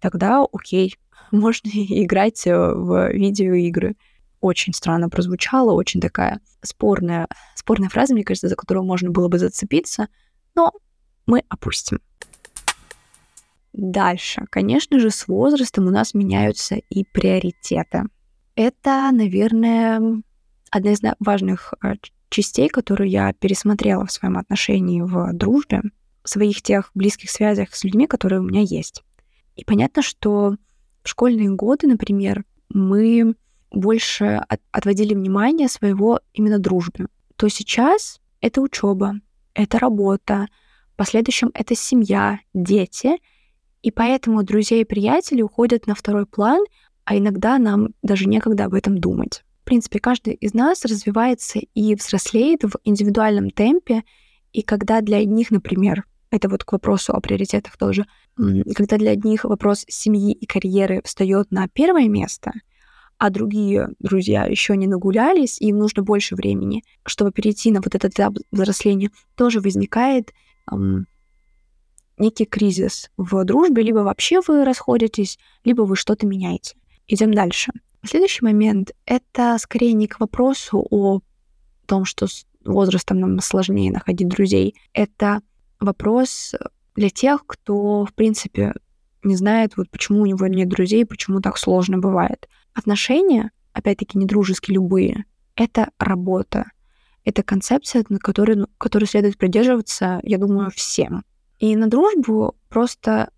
Тогда 0.00 0.44
окей, 0.52 0.96
можно 1.30 1.68
играть 1.68 2.46
э, 2.46 2.56
в 2.56 3.12
видеоигры. 3.12 3.96
Очень 4.40 4.74
странно 4.74 5.08
прозвучало, 5.08 5.72
очень 5.72 6.00
такая 6.00 6.40
спорная, 6.62 7.28
спорная 7.54 7.88
фраза, 7.88 8.14
мне 8.14 8.24
кажется, 8.24 8.48
за 8.48 8.56
которую 8.56 8.84
можно 8.84 9.10
было 9.10 9.28
бы 9.28 9.38
зацепиться, 9.38 10.08
но 10.54 10.72
мы 11.26 11.42
опустим. 11.48 12.00
Дальше. 13.72 14.44
Конечно 14.50 15.00
же, 15.00 15.10
с 15.10 15.26
возрастом 15.26 15.86
у 15.86 15.90
нас 15.90 16.14
меняются 16.14 16.76
и 16.76 17.04
приоритеты. 17.04 18.04
Это, 18.54 19.10
наверное, 19.12 20.22
одна 20.70 20.92
из 20.92 21.00
важных 21.18 21.74
э, 21.82 21.94
частей, 22.28 22.68
которую 22.68 23.08
я 23.08 23.32
пересмотрела 23.32 24.06
в 24.06 24.12
своем 24.12 24.38
отношении 24.38 25.00
в 25.00 25.32
дружбе, 25.32 25.82
в 26.22 26.28
своих 26.28 26.62
тех 26.62 26.90
близких 26.94 27.30
связях 27.30 27.74
с 27.74 27.82
людьми, 27.82 28.06
которые 28.06 28.40
у 28.40 28.44
меня 28.44 28.60
есть. 28.60 29.02
И 29.56 29.64
понятно, 29.64 30.02
что 30.02 30.56
в 31.04 31.08
школьные 31.08 31.50
годы, 31.50 31.86
например, 31.86 32.44
мы 32.70 33.34
больше 33.70 34.42
от, 34.48 34.60
отводили 34.72 35.14
внимание 35.14 35.68
своего 35.68 36.20
именно 36.32 36.58
дружбе. 36.58 37.06
То 37.36 37.48
сейчас 37.48 38.20
это 38.40 38.60
учеба, 38.60 39.20
это 39.54 39.78
работа, 39.78 40.48
в 40.92 40.96
последующем 40.96 41.50
это 41.54 41.74
семья, 41.74 42.40
дети, 42.54 43.18
и 43.82 43.90
поэтому 43.90 44.42
друзья 44.42 44.78
и 44.78 44.84
приятели 44.84 45.42
уходят 45.42 45.86
на 45.86 45.94
второй 45.94 46.24
план, 46.24 46.64
а 47.04 47.18
иногда 47.18 47.58
нам 47.58 47.90
даже 48.02 48.26
некогда 48.26 48.64
об 48.64 48.74
этом 48.74 48.98
думать. 48.98 49.44
В 49.60 49.64
принципе, 49.64 49.98
каждый 49.98 50.34
из 50.34 50.54
нас 50.54 50.84
развивается 50.84 51.58
и 51.58 51.94
взрослеет 51.94 52.64
в 52.64 52.76
индивидуальном 52.84 53.50
темпе, 53.50 54.04
и 54.52 54.62
когда 54.62 55.00
для 55.00 55.18
одних, 55.18 55.50
например, 55.50 56.04
это 56.34 56.48
вот 56.48 56.64
к 56.64 56.72
вопросу 56.72 57.12
о 57.12 57.20
приоритетах 57.20 57.76
тоже, 57.76 58.06
когда 58.36 58.96
для 58.96 59.12
одних 59.12 59.44
вопрос 59.44 59.84
семьи 59.88 60.32
и 60.32 60.46
карьеры 60.46 61.00
встает 61.04 61.50
на 61.50 61.68
первое 61.68 62.08
место, 62.08 62.52
а 63.18 63.30
другие 63.30 63.90
друзья 64.00 64.44
еще 64.44 64.76
не 64.76 64.88
нагулялись, 64.88 65.60
им 65.60 65.78
нужно 65.78 66.02
больше 66.02 66.34
времени, 66.34 66.82
чтобы 67.06 67.30
перейти 67.30 67.70
на 67.70 67.80
вот 67.80 67.94
этот 67.94 68.12
этап 68.12 68.34
взросления, 68.50 69.10
тоже 69.36 69.60
возникает 69.60 70.32
эм, 70.70 71.06
некий 72.18 72.44
кризис 72.46 73.10
в 73.16 73.44
дружбе, 73.44 73.82
либо 73.82 73.98
вообще 73.98 74.40
вы 74.46 74.64
расходитесь, 74.64 75.38
либо 75.62 75.82
вы 75.82 75.94
что-то 75.94 76.26
меняете. 76.26 76.76
Идем 77.06 77.32
дальше. 77.32 77.72
Следующий 78.04 78.44
момент— 78.44 78.90
это 79.06 79.56
скорее 79.60 79.92
не 79.92 80.08
к 80.08 80.18
вопросу 80.18 80.84
о 80.90 81.20
том, 81.86 82.04
что 82.04 82.26
с 82.26 82.44
возрастом 82.64 83.20
нам 83.20 83.38
сложнее 83.40 83.92
находить 83.92 84.28
друзей. 84.28 84.74
Это 84.92 85.40
вопрос 85.80 86.54
для 86.94 87.10
тех, 87.10 87.44
кто, 87.46 88.04
в 88.04 88.12
принципе, 88.14 88.74
не 89.22 89.36
знает, 89.36 89.76
вот 89.76 89.90
почему 89.90 90.22
у 90.22 90.26
него 90.26 90.46
нет 90.46 90.68
друзей, 90.68 91.06
почему 91.06 91.40
так 91.40 91.58
сложно 91.58 91.98
бывает. 91.98 92.48
Отношения, 92.74 93.50
опять-таки, 93.72 94.18
не 94.18 94.26
дружеские 94.26 94.76
любые, 94.76 95.24
это 95.56 95.90
работа. 95.98 96.66
Это 97.24 97.42
концепция, 97.42 98.04
на 98.08 98.18
которой, 98.18 98.56
ну, 98.56 98.66
которой 98.78 99.06
следует 99.06 99.38
придерживаться, 99.38 100.20
я 100.22 100.38
думаю, 100.38 100.70
всем. 100.70 101.24
И 101.58 101.74
на 101.74 101.86
дружбу 101.88 102.56
просто 102.68 103.30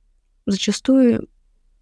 зачастую 0.46 1.28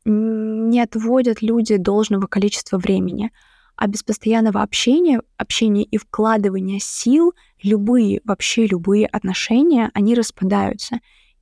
не 0.04 0.80
отводят 0.80 1.40
люди 1.40 1.76
должного 1.76 2.26
количества 2.26 2.76
времени. 2.76 3.32
А 3.76 3.86
без 3.86 4.02
постоянного 4.02 4.62
общения, 4.62 5.20
общения 5.36 5.84
и 5.84 5.96
вкладывания 5.96 6.78
сил, 6.80 7.34
любые, 7.62 8.20
вообще 8.24 8.66
любые 8.66 9.06
отношения, 9.06 9.90
они 9.94 10.14
распадаются. 10.14 11.00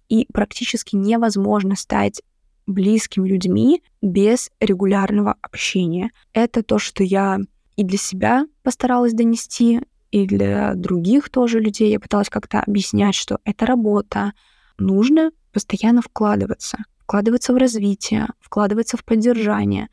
И 0.08 0.26
практически 0.32 0.96
невозможно 0.96 1.76
стать 1.76 2.22
близкими 2.66 3.28
людьми 3.28 3.82
без 4.00 4.50
регулярного 4.60 5.36
общения. 5.42 6.10
Это 6.32 6.62
то, 6.62 6.78
что 6.78 7.02
я 7.02 7.38
и 7.76 7.84
для 7.84 7.98
себя 7.98 8.46
постаралась 8.62 9.12
донести, 9.12 9.80
и 10.10 10.26
для 10.26 10.74
других 10.74 11.30
тоже 11.30 11.58
людей 11.58 11.90
я 11.90 11.98
пыталась 11.98 12.28
как-то 12.28 12.60
объяснять, 12.60 13.14
что 13.14 13.38
это 13.44 13.66
работа, 13.66 14.32
нужно 14.78 15.32
постоянно 15.52 16.02
вкладываться 16.02 16.78
вкладываться 17.12 17.52
в 17.52 17.56
развитие, 17.58 18.28
вкладываться 18.40 18.96
в 18.96 19.04
поддержание. 19.04 19.90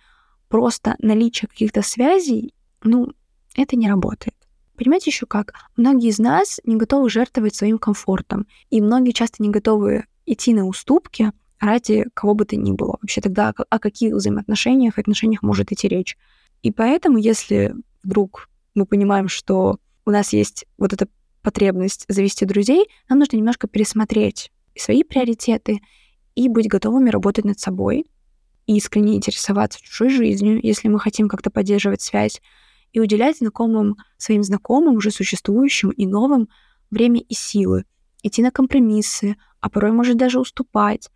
Просто 0.49 0.95
наличие 0.99 1.47
каких-то 1.47 1.81
связей, 1.81 2.53
ну, 2.83 3.13
это 3.55 3.75
не 3.75 3.87
работает. 3.87 4.35
Понимаете 4.75 5.09
еще 5.11 5.25
как? 5.25 5.53
Многие 5.75 6.09
из 6.09 6.19
нас 6.19 6.59
не 6.63 6.75
готовы 6.75 7.09
жертвовать 7.09 7.55
своим 7.55 7.77
комфортом, 7.77 8.47
и 8.69 8.81
многие 8.81 9.11
часто 9.11 9.43
не 9.43 9.49
готовы 9.49 10.05
идти 10.25 10.53
на 10.53 10.65
уступки 10.65 11.31
ради 11.59 12.05
кого 12.13 12.33
бы 12.33 12.45
то 12.45 12.55
ни 12.55 12.71
было. 12.71 12.97
Вообще 13.01 13.21
тогда 13.21 13.53
о 13.69 13.79
каких 13.79 14.13
взаимоотношениях, 14.13 14.97
отношениях 14.97 15.43
может 15.43 15.71
идти 15.71 15.87
речь? 15.87 16.17
И 16.63 16.71
поэтому, 16.71 17.17
если 17.17 17.75
вдруг 18.03 18.49
мы 18.73 18.85
понимаем, 18.85 19.27
что 19.27 19.79
у 20.05 20.11
нас 20.11 20.33
есть 20.33 20.65
вот 20.77 20.93
эта 20.93 21.07
потребность 21.41 22.05
завести 22.07 22.45
друзей, 22.45 22.87
нам 23.09 23.19
нужно 23.19 23.37
немножко 23.37 23.67
пересмотреть 23.67 24.51
свои 24.75 25.03
приоритеты 25.03 25.81
и 26.35 26.47
быть 26.47 26.67
готовыми 26.67 27.09
работать 27.09 27.45
над 27.45 27.59
собой, 27.59 28.05
искренне 28.77 29.15
интересоваться 29.15 29.81
чужой 29.81 30.09
жизнью, 30.09 30.59
если 30.61 30.87
мы 30.87 30.99
хотим 30.99 31.27
как-то 31.27 31.49
поддерживать 31.49 32.01
связь, 32.01 32.41
и 32.91 32.99
уделять 32.99 33.37
знакомым, 33.37 33.97
своим 34.17 34.43
знакомым, 34.43 34.95
уже 34.95 35.11
существующим 35.11 35.89
и 35.91 36.05
новым, 36.05 36.49
время 36.89 37.19
и 37.19 37.33
силы, 37.33 37.85
идти 38.23 38.41
на 38.41 38.51
компромиссы, 38.51 39.35
а 39.61 39.69
порой, 39.69 39.91
может, 39.91 40.17
даже 40.17 40.39
уступать. 40.39 41.09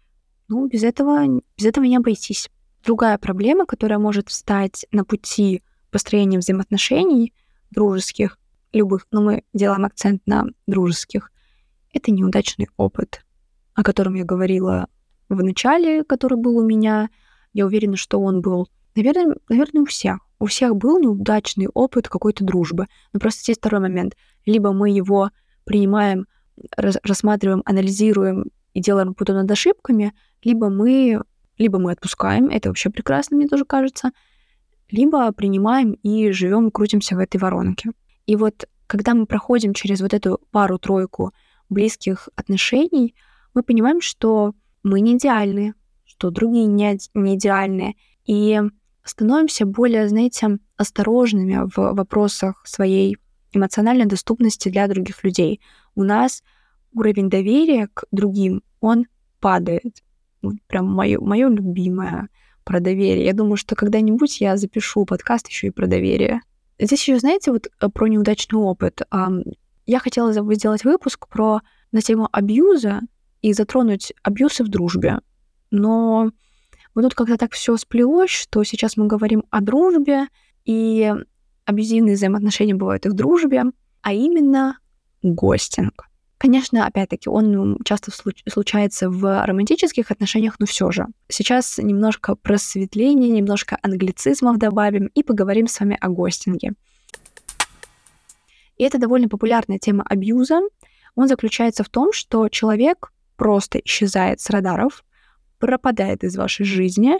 Ну, 0.47 0.67
без 0.67 0.83
этого, 0.83 1.25
без 1.57 1.65
этого 1.65 1.85
не 1.85 1.97
обойтись. 1.97 2.49
другая 2.85 3.17
проблема, 3.17 3.65
которая 3.65 3.97
может 3.97 4.29
встать 4.29 4.85
на 4.91 5.05
пути 5.05 5.63
построения 5.89 6.37
взаимоотношений 6.37 7.33
дружеских, 7.71 8.37
любых, 8.73 9.07
но 9.11 9.21
мы 9.21 9.43
делаем 9.53 9.85
акцент 9.85 10.21
на 10.25 10.45
дружеских, 10.67 11.31
это 11.93 12.11
неудачный 12.11 12.67
опыт, 12.75 13.23
о 13.73 13.83
котором 13.83 14.15
я 14.15 14.25
говорила 14.25 14.87
в 15.29 15.41
начале, 15.41 16.03
который 16.03 16.37
был 16.37 16.57
у 16.57 16.65
меня. 16.65 17.09
Я 17.53 17.65
уверена, 17.65 17.95
что 17.95 18.19
он 18.19 18.41
был, 18.41 18.67
наверное, 18.95 19.35
наверное, 19.47 19.83
у 19.83 19.85
всех. 19.85 20.19
У 20.39 20.47
всех 20.47 20.75
был 20.75 20.99
неудачный 20.99 21.67
опыт 21.73 22.09
какой-то 22.09 22.43
дружбы. 22.43 22.87
Но 23.13 23.19
просто 23.19 23.43
здесь 23.43 23.57
второй 23.57 23.79
момент. 23.79 24.15
Либо 24.45 24.73
мы 24.73 24.89
его 24.89 25.29
принимаем, 25.63 26.25
рассматриваем, 26.75 27.61
анализируем 27.65 28.51
и 28.73 28.81
делаем 28.81 29.13
потом 29.13 29.37
над 29.37 29.51
ошибками, 29.51 30.13
либо 30.43 30.69
мы, 30.69 31.21
либо 31.57 31.79
мы 31.79 31.91
отпускаем, 31.91 32.49
это 32.49 32.69
вообще 32.69 32.89
прекрасно, 32.89 33.37
мне 33.37 33.47
тоже 33.47 33.65
кажется, 33.65 34.11
либо 34.89 35.31
принимаем 35.31 35.93
и 36.03 36.31
живем, 36.31 36.71
крутимся 36.71 37.15
в 37.15 37.19
этой 37.19 37.37
воронке. 37.37 37.91
И 38.25 38.35
вот 38.35 38.67
когда 38.87 39.13
мы 39.13 39.25
проходим 39.25 39.73
через 39.73 40.01
вот 40.01 40.13
эту 40.13 40.39
пару-тройку 40.51 41.33
близких 41.69 42.29
отношений, 42.35 43.15
мы 43.53 43.63
понимаем, 43.63 44.01
что 44.01 44.53
мы 44.83 44.99
не 44.99 45.15
идеальны, 45.15 45.73
что 46.23 46.31
другие 46.31 46.67
не, 46.67 46.97
не 47.15 47.35
идеальные, 47.35 47.95
и 48.25 48.61
становимся 49.03 49.65
более, 49.65 50.07
знаете, 50.07 50.57
осторожными 50.77 51.69
в 51.75 51.93
вопросах 51.93 52.61
своей 52.65 53.17
эмоциональной 53.51 54.05
доступности 54.05 54.69
для 54.69 54.87
других 54.87 55.21
людей. 55.25 55.59
У 55.95 56.03
нас 56.03 56.41
уровень 56.93 57.29
доверия 57.29 57.89
к 57.93 58.05
другим, 58.11 58.63
он 58.79 59.05
падает. 59.41 60.01
Вот 60.41 60.55
прям 60.67 60.87
мое, 60.87 61.19
мое 61.19 61.49
любимое 61.49 62.29
про 62.63 62.79
доверие. 62.79 63.25
Я 63.25 63.33
думаю, 63.33 63.57
что 63.57 63.75
когда-нибудь 63.75 64.39
я 64.39 64.55
запишу 64.55 65.03
подкаст 65.03 65.49
еще 65.49 65.67
и 65.67 65.71
про 65.71 65.87
доверие. 65.87 66.39
Здесь 66.79 67.01
еще, 67.01 67.19
знаете, 67.19 67.51
вот 67.51 67.67
э, 67.67 67.89
про 67.89 68.07
неудачный 68.07 68.59
опыт. 68.59 69.01
Я 69.85 69.99
хотела 69.99 70.31
сделать 70.31 70.85
выпуск 70.85 71.27
про 71.27 71.59
на 71.91 72.01
тему 72.01 72.29
абьюза 72.31 73.01
и 73.41 73.51
затронуть 73.51 74.13
абьюзы 74.23 74.63
в 74.63 74.69
дружбе. 74.69 75.19
Но 75.73 76.29
вот 76.93 77.01
тут 77.01 77.15
как-то 77.15 77.35
так 77.35 77.51
все 77.53 77.75
сплелось, 77.77 78.29
что 78.29 78.63
сейчас 78.63 78.95
мы 78.95 79.07
говорим 79.07 79.43
о 79.49 79.59
дружбе, 79.59 80.27
и 80.65 81.11
абьюзивные 81.65 82.15
взаимоотношения 82.15 82.75
бывают 82.75 83.07
и 83.07 83.09
в 83.09 83.13
дружбе, 83.13 83.63
а 84.03 84.13
именно 84.13 84.77
гостинг. 85.23 86.07
Конечно, 86.37 86.85
опять-таки, 86.85 87.27
он 87.27 87.79
часто 87.85 88.11
случается 88.47 89.09
в 89.09 89.45
романтических 89.45 90.11
отношениях, 90.11 90.59
но 90.59 90.67
все 90.67 90.91
же. 90.91 91.07
Сейчас 91.27 91.79
немножко 91.79 92.35
просветления, 92.35 93.29
немножко 93.29 93.79
англицизмов 93.81 94.59
добавим 94.59 95.07
и 95.07 95.23
поговорим 95.23 95.65
с 95.65 95.79
вами 95.79 95.97
о 95.99 96.09
гостинге. 96.09 96.73
И 98.77 98.83
это 98.83 98.99
довольно 98.99 99.27
популярная 99.27 99.79
тема 99.79 100.03
абьюза. 100.07 100.61
Он 101.15 101.27
заключается 101.27 101.83
в 101.83 101.89
том, 101.89 102.13
что 102.13 102.47
человек 102.49 103.11
просто 103.37 103.79
исчезает 103.79 104.39
с 104.39 104.51
радаров, 104.51 105.03
пропадает 105.63 106.25
из 106.25 106.35
вашей 106.35 106.65
жизни, 106.65 107.13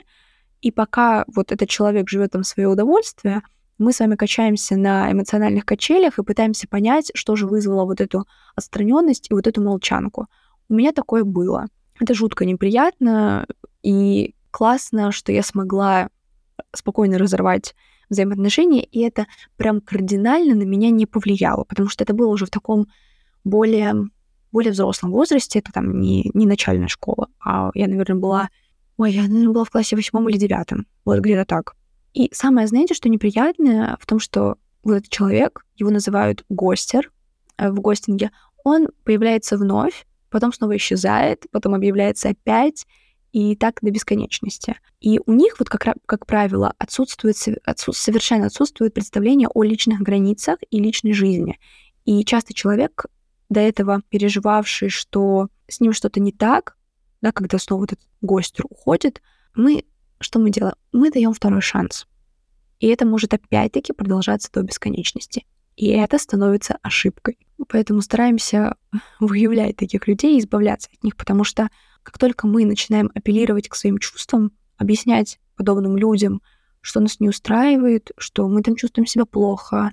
и 0.61 0.69
пока 0.69 1.23
вот 1.33 1.53
этот 1.53 1.69
человек 1.69 2.09
живет 2.09 2.31
там 2.31 2.43
свое 2.43 2.67
удовольствие, 2.67 3.41
мы 3.77 3.93
с 3.93 4.01
вами 4.01 4.17
качаемся 4.17 4.75
на 4.75 5.09
эмоциональных 5.09 5.65
качелях 5.65 6.19
и 6.19 6.23
пытаемся 6.23 6.67
понять, 6.67 7.09
что 7.15 7.37
же 7.37 7.47
вызвало 7.47 7.85
вот 7.85 8.01
эту 8.01 8.25
отстраненность 8.53 9.31
и 9.31 9.33
вот 9.33 9.47
эту 9.47 9.61
молчанку. 9.61 10.27
У 10.67 10.73
меня 10.73 10.91
такое 10.91 11.23
было. 11.23 11.67
Это 12.01 12.13
жутко 12.13 12.43
неприятно, 12.43 13.47
и 13.81 14.35
классно, 14.51 15.13
что 15.13 15.31
я 15.31 15.41
смогла 15.41 16.09
спокойно 16.75 17.17
разорвать 17.17 17.75
взаимоотношения, 18.09 18.83
и 18.83 18.99
это 18.99 19.25
прям 19.55 19.79
кардинально 19.79 20.53
на 20.53 20.63
меня 20.63 20.89
не 20.89 21.05
повлияло, 21.05 21.63
потому 21.63 21.87
что 21.87 22.03
это 22.03 22.13
было 22.13 22.27
уже 22.27 22.45
в 22.45 22.49
таком 22.49 22.87
более, 23.45 24.09
более 24.53 24.71
взрослом 24.71 25.11
возрасте, 25.11 25.59
это 25.59 25.71
там 25.71 25.99
не, 25.99 26.31
не 26.33 26.45
начальная 26.45 26.87
школа, 26.87 27.27
а 27.43 27.71
я, 27.73 27.87
наверное, 27.87 28.19
была... 28.19 28.49
Ой, 28.97 29.11
я, 29.11 29.23
наверное, 29.23 29.53
была 29.53 29.65
в 29.65 29.71
классе 29.71 29.95
восьмом 29.95 30.29
или 30.29 30.37
девятом, 30.37 30.85
вот 31.03 31.19
где-то 31.19 31.45
так. 31.45 31.75
И 32.13 32.29
самое, 32.31 32.67
знаете, 32.67 32.93
что 32.93 33.09
неприятное 33.09 33.97
в 33.99 34.05
том, 34.05 34.19
что 34.19 34.55
вот 34.83 34.93
этот 34.93 35.09
человек, 35.09 35.65
его 35.75 35.89
называют 35.89 36.45
гостер 36.49 37.11
э, 37.57 37.71
в 37.71 37.79
гостинге, 37.81 38.31
он 38.63 38.87
появляется 39.03 39.57
вновь, 39.57 40.05
потом 40.29 40.53
снова 40.53 40.77
исчезает, 40.77 41.45
потом 41.51 41.73
объявляется 41.73 42.29
опять, 42.29 42.85
и 43.33 43.55
так 43.55 43.79
до 43.81 43.89
бесконечности. 43.89 44.75
И 45.01 45.19
у 45.25 45.33
них, 45.33 45.57
вот 45.57 45.67
как, 45.67 45.97
как 46.05 46.25
правило, 46.27 46.73
отсутствует, 46.77 47.35
отсутствует, 47.65 47.97
совершенно 47.97 48.45
отсутствует 48.45 48.93
представление 48.93 49.49
о 49.51 49.63
личных 49.63 50.01
границах 50.01 50.59
и 50.69 50.79
личной 50.79 51.13
жизни. 51.13 51.59
И 52.05 52.23
часто 52.25 52.53
человек, 52.53 53.07
до 53.53 53.61
этого 53.61 54.01
переживавший, 54.09 54.89
что 54.89 55.47
с 55.67 55.79
ним 55.79 55.93
что-то 55.93 56.19
не 56.19 56.31
так, 56.31 56.75
да, 57.21 57.31
когда 57.31 57.57
снова 57.57 57.85
этот 57.85 57.99
гость 58.21 58.59
уходит, 58.59 59.21
мы 59.55 59.85
что 60.23 60.39
мы 60.39 60.49
делаем? 60.49 60.75
Мы 60.91 61.11
даем 61.11 61.33
второй 61.33 61.61
шанс. 61.61 62.07
И 62.79 62.87
это 62.87 63.05
может 63.05 63.33
опять-таки 63.33 63.93
продолжаться 63.93 64.49
до 64.51 64.63
бесконечности. 64.63 65.45
И 65.75 65.87
это 65.87 66.17
становится 66.17 66.77
ошибкой. 66.81 67.37
Поэтому 67.67 68.01
стараемся 68.01 68.75
выявлять 69.19 69.77
таких 69.77 70.07
людей 70.07 70.37
и 70.37 70.39
избавляться 70.39 70.89
от 70.93 71.03
них, 71.03 71.15
потому 71.15 71.43
что 71.43 71.69
как 72.03 72.17
только 72.17 72.47
мы 72.47 72.65
начинаем 72.65 73.11
апеллировать 73.15 73.69
к 73.69 73.75
своим 73.75 73.97
чувствам, 73.97 74.51
объяснять 74.77 75.39
подобным 75.55 75.97
людям, 75.97 76.41
что 76.81 76.99
нас 76.99 77.19
не 77.19 77.29
устраивает, 77.29 78.11
что 78.17 78.47
мы 78.49 78.61
там 78.61 78.75
чувствуем 78.75 79.05
себя 79.05 79.25
плохо, 79.25 79.91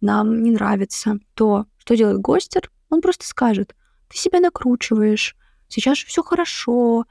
нам 0.00 0.42
не 0.42 0.50
нравится, 0.50 1.18
то 1.34 1.66
что 1.78 1.96
делает 1.96 2.20
гостер? 2.20 2.70
Он 2.90 3.00
просто 3.00 3.26
скажет, 3.26 3.74
ты 4.08 4.16
себя 4.16 4.40
накручиваешь, 4.40 5.36
сейчас 5.68 5.98
же 5.98 6.06
все 6.06 6.22
хорошо, 6.22 7.06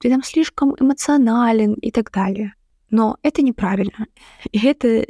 ты 0.00 0.08
там 0.10 0.22
слишком 0.22 0.74
эмоционален 0.78 1.74
и 1.74 1.90
так 1.90 2.10
далее. 2.10 2.54
Но 2.90 3.16
это 3.22 3.42
неправильно. 3.42 4.06
И 4.52 4.66
это 4.66 5.06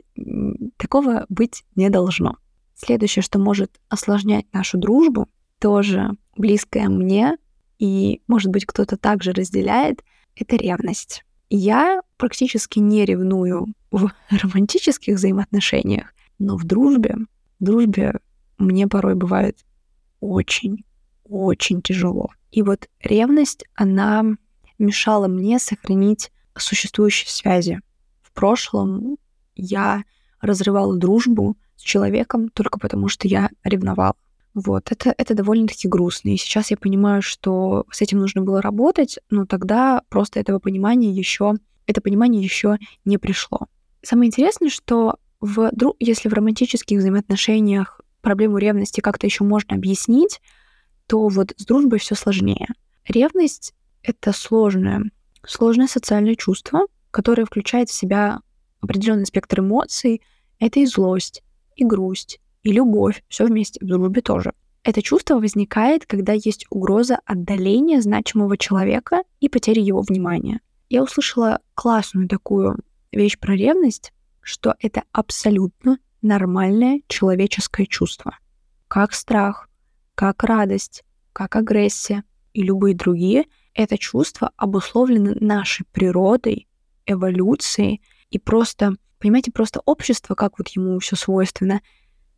такого 0.77 1.27
быть 1.29 1.65
не 1.77 1.91
должно. 1.91 2.39
Следующее, 2.75 3.23
что 3.23 3.39
может 3.39 3.79
осложнять 3.89 4.47
нашу 4.53 4.79
дружбу, 4.79 5.29
тоже 5.59 6.11
близкое 6.37 6.89
мне, 6.89 7.37
и, 7.79 8.23
может 8.27 8.51
быть, 8.51 8.67
кто-то 8.67 8.97
также 8.97 9.33
разделяет, 9.33 10.03
это 10.37 10.57
ревность. 10.57 11.25
Я 11.51 12.01
практически 12.17 12.79
не 12.79 13.05
ревную 13.05 13.67
в 13.91 14.11
романтических 14.31 15.17
взаимоотношениях, 15.17 16.13
но 16.39 16.57
в 16.57 16.65
дружбе, 16.65 17.17
в 17.61 17.65
дружбе 17.65 18.21
мне 18.59 18.89
порой 18.89 19.15
бывает 19.15 19.59
очень, 20.21 20.85
очень 21.25 21.83
тяжело. 21.83 22.31
И 22.51 22.63
вот 22.63 22.89
ревность, 23.03 23.65
она 23.75 24.25
мешала 24.79 25.29
мне 25.29 25.59
сохранить 25.59 26.31
существующие 26.57 27.29
связи. 27.29 27.81
В 28.23 28.33
прошлом 28.33 29.17
я 29.57 30.05
разрывала 30.41 30.97
дружбу 30.97 31.57
с 31.77 31.83
человеком 31.83 32.49
только 32.49 32.79
потому, 32.79 33.09
что 33.09 33.29
я 33.29 33.51
ревновала. 33.65 34.15
Вот, 34.55 34.93
это, 34.93 35.13
это 35.19 35.35
довольно-таки 35.35 35.89
грустно. 35.89 36.29
И 36.31 36.37
сейчас 36.37 36.71
я 36.71 36.77
понимаю, 36.77 37.23
что 37.23 37.85
с 37.91 38.01
этим 38.03 38.19
нужно 38.19 38.43
было 38.43 38.63
работать, 38.63 39.19
но 39.31 39.47
тогда 39.47 40.03
просто 40.09 40.39
этого 40.39 40.61
понимания 40.61 41.11
еще, 41.11 41.55
это 41.87 42.01
понимание 42.01 42.43
еще 42.43 42.79
не 43.05 43.19
пришло. 43.19 43.67
Самое 44.03 44.29
интересное, 44.29 44.69
что 44.69 45.17
в, 45.41 45.73
если 45.99 46.29
в 46.29 46.33
романтических 46.33 46.99
взаимоотношениях 46.99 48.01
проблему 48.25 48.59
ревности 48.59 49.01
как-то 49.01 49.27
еще 49.27 49.45
можно 49.45 49.77
объяснить, 49.77 50.41
то 51.07 51.29
вот 51.29 51.53
с 51.57 51.65
дружбой 51.65 52.01
все 52.01 52.17
сложнее. 52.17 52.67
Ревность— 53.07 53.75
это 54.03 54.33
сложное, 54.33 55.11
сложное 55.47 55.87
социальное 55.87 56.35
чувство, 56.35 56.87
которое 57.11 57.45
включает 57.45 57.91
в 57.91 57.95
себя 57.95 58.41
определенный 58.81 59.27
спектр 59.27 59.61
эмоций. 59.61 60.23
Это 60.59 60.81
и 60.81 60.87
злость, 60.87 61.43
и 61.77 61.85
грусть, 61.85 62.41
и 62.63 62.73
любовь, 62.73 63.23
все 63.29 63.45
вместе, 63.45 63.79
в 63.81 63.87
дружбе 63.87 64.23
тоже. 64.23 64.53
Это 64.83 65.03
чувство 65.03 65.37
возникает, 65.37 66.07
когда 66.07 66.33
есть 66.33 66.67
угроза 66.71 67.19
отдаления 67.25 68.01
значимого 68.01 68.57
человека 68.57 69.23
и 69.41 69.49
потери 69.49 69.81
его 69.81 70.01
внимания. 70.01 70.61
Я 70.89 71.03
услышала 71.03 71.61
классную 71.75 72.29
такую 72.29 72.79
вещь 73.13 73.39
про 73.39 73.55
ревность, 73.55 74.13
что 74.41 74.75
это 74.81 75.03
абсолютно 75.13 75.99
нормальное 76.25 77.03
человеческое 77.07 77.87
чувство. 77.87 78.39
Как 78.89 79.13
страх, 79.13 79.69
как 80.15 80.43
радость, 80.43 81.05
как 81.33 81.57
агрессия 81.57 82.25
и 82.53 82.63
любые 82.63 82.95
другие, 82.95 83.45
это 83.75 83.99
чувство 83.99 84.51
обусловлено 84.57 85.35
нашей 85.41 85.85
природой, 85.93 86.69
эволюцией 87.07 88.03
и 88.31 88.39
просто, 88.39 88.95
понимаете, 89.19 89.53
просто 89.53 89.81
общество, 89.85 90.35
как 90.35 90.59
вот 90.59 90.69
ему 90.69 90.99
все 90.99 91.17
свойственно, 91.17 91.81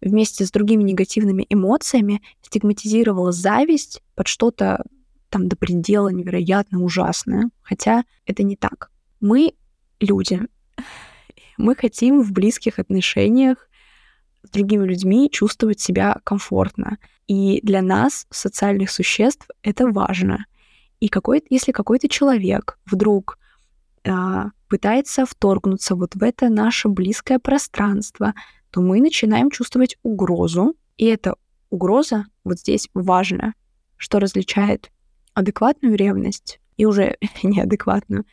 вместе 0.01 0.45
с 0.45 0.51
другими 0.51 0.83
негативными 0.83 1.47
эмоциями 1.49 2.23
стигматизировала 2.43 3.33
зависть 3.33 4.03
под 4.15 4.29
что-то 4.29 4.85
там 5.31 5.49
до 5.49 5.57
предела 5.57 6.09
невероятно 6.09 6.83
ужасное. 6.83 7.51
Хотя 7.63 8.05
это 8.27 8.43
не 8.43 8.57
так. 8.57 8.91
Мы 9.21 9.53
люди. 10.01 10.41
Мы 11.59 11.75
хотим 11.75 12.23
в 12.23 12.33
близких 12.33 12.79
отношениях 12.79 13.69
с 14.47 14.51
другими 14.51 14.85
людьми 14.85 15.29
чувствовать 15.31 15.81
себя 15.81 16.21
комфортно. 16.25 16.99
И 17.27 17.61
для 17.63 17.83
нас, 17.83 18.27
социальных 18.31 18.91
существ, 18.91 19.49
это 19.63 19.89
важно. 19.89 20.47
И 21.01 21.09
какой 21.09 21.43
если 21.51 21.73
какой-то 21.73 22.09
человек 22.09 22.79
вдруг 22.87 23.39
а, 24.07 24.51
пытается 24.69 25.27
вторгнуться 25.27 25.95
вот 25.95 26.15
в 26.15 26.23
это 26.23 26.49
наше 26.49 26.89
близкое 26.89 27.39
пространство, 27.39 28.35
то 28.71 28.81
мы 28.81 29.01
начинаем 29.01 29.51
чувствовать 29.51 29.97
угрозу. 30.03 30.75
И 30.97 31.07
эта 31.07 31.35
угроза 31.71 32.27
вот 32.45 32.61
здесь 32.61 32.89
важна, 32.95 33.55
что 33.97 34.19
различает 34.19 34.91
адекватную 35.35 35.97
ревность 35.97 36.61
и 36.77 36.87
уже 36.87 37.17
неадекватную. 37.43 38.25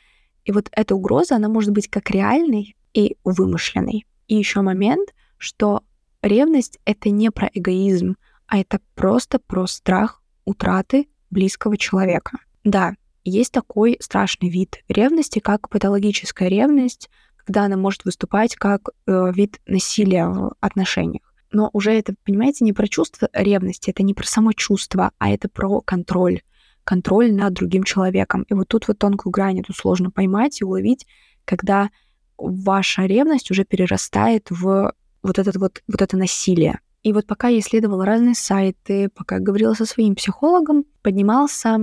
И 0.45 0.51
вот 0.51 0.69
эта 0.71 0.95
угроза, 0.95 1.35
она 1.35 1.49
может 1.49 1.71
быть 1.71 1.89
как 1.89 2.09
реальной 2.11 2.75
и 2.93 3.17
вымышленной. 3.23 4.05
И 4.27 4.35
еще 4.35 4.61
момент, 4.61 5.13
что 5.37 5.83
ревность— 6.23 6.79
это 6.85 7.09
не 7.09 7.29
про 7.29 7.49
эгоизм, 7.53 8.15
а 8.47 8.57
это 8.57 8.79
просто 8.95 9.39
про 9.39 9.67
страх 9.67 10.21
утраты 10.45 11.07
близкого 11.29 11.77
человека. 11.77 12.39
Да, 12.63 12.95
есть 13.23 13.51
такой 13.51 13.97
страшный 13.99 14.49
вид 14.49 14.83
ревности, 14.87 15.39
как 15.39 15.69
патологическая 15.69 16.47
ревность, 16.47 17.09
когда 17.37 17.65
она 17.65 17.77
может 17.77 18.05
выступать 18.05 18.55
как 18.55 18.89
э, 19.05 19.31
вид 19.33 19.59
насилия 19.65 20.27
в 20.27 20.55
отношениях. 20.59 21.33
Но 21.51 21.69
уже 21.73 21.93
это, 21.93 22.15
понимаете, 22.25 22.65
не 22.65 22.73
про 22.73 22.87
чувство 22.87 23.29
ревности, 23.33 23.91
это 23.91 24.01
не 24.03 24.13
про 24.13 24.25
само 24.25 24.53
чувство, 24.53 25.11
а 25.19 25.29
это 25.29 25.49
про 25.49 25.81
контроль. 25.81 26.41
Контроль 26.83 27.33
над 27.33 27.53
другим 27.53 27.83
человеком. 27.83 28.43
И 28.49 28.53
вот 28.53 28.67
тут 28.67 28.87
вот 28.87 28.97
тонкую 28.97 29.31
грань 29.31 29.59
эту 29.59 29.73
сложно 29.73 30.09
поймать 30.09 30.59
и 30.59 30.65
уловить, 30.65 31.05
когда 31.45 31.91
ваша 32.37 33.05
ревность 33.05 33.51
уже 33.51 33.63
перерастает 33.63 34.47
в 34.49 34.93
вот, 35.23 35.39
этот 35.39 35.55
вот, 35.55 35.81
вот 35.87 36.01
это 36.01 36.17
насилие. 36.17 36.79
И 37.01 37.11
вот 37.11 37.25
пока 37.25 37.47
я 37.49 37.59
исследовала 37.59 38.05
разные 38.05 38.35
сайты, 38.35 39.09
пока 39.09 39.39
говорила 39.39 39.73
со 39.73 39.85
своим 39.85 40.15
психологом, 40.15 40.85
поднимался 41.01 41.77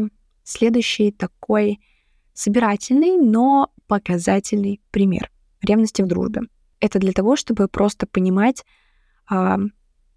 следующий 0.44 1.10
такой 1.10 1.80
собирательный, 2.32 3.16
но 3.18 3.72
показательный 3.86 4.80
пример 4.90 5.30
ревности 5.62 6.02
в 6.02 6.06
дружбе. 6.06 6.42
Это 6.80 6.98
для 6.98 7.12
того, 7.12 7.36
чтобы 7.36 7.68
просто 7.68 8.06
понимать 8.06 8.64
а, 9.28 9.58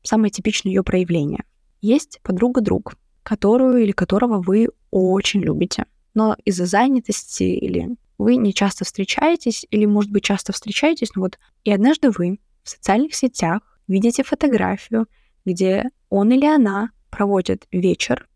самое 0.03 0.31
типичное 0.31 0.71
ее 0.71 0.83
проявление. 0.83 1.43
Есть 1.81 2.19
подруга-друг, 2.23 2.95
которую 3.23 3.83
или 3.83 3.91
которого 3.91 4.41
вы 4.41 4.69
очень 4.89 5.41
любите, 5.41 5.86
но 6.13 6.38
из-за 6.45 6.65
занятости 6.65 7.43
или 7.43 7.97
вы 8.17 8.38
не 8.38 8.53
часто 8.53 8.86
встречаетесь, 8.86 9.65
или, 9.69 9.86
может 9.86 10.12
быть, 10.12 10.23
часто 10.23 10.53
встречаетесь, 10.53 11.13
но 11.15 11.23
вот 11.23 11.39
и 11.65 11.71
однажды 11.71 12.09
вы 12.09 12.39
в 12.63 12.69
социальных 12.69 13.15
сетях 13.15 13.62
видите 13.88 14.23
фотографию, 14.23 15.08
где 15.45 15.89
он 16.10 16.32
или 16.32 16.45
она 16.45 16.91
проводят 17.10 17.67
вечер 17.71 18.28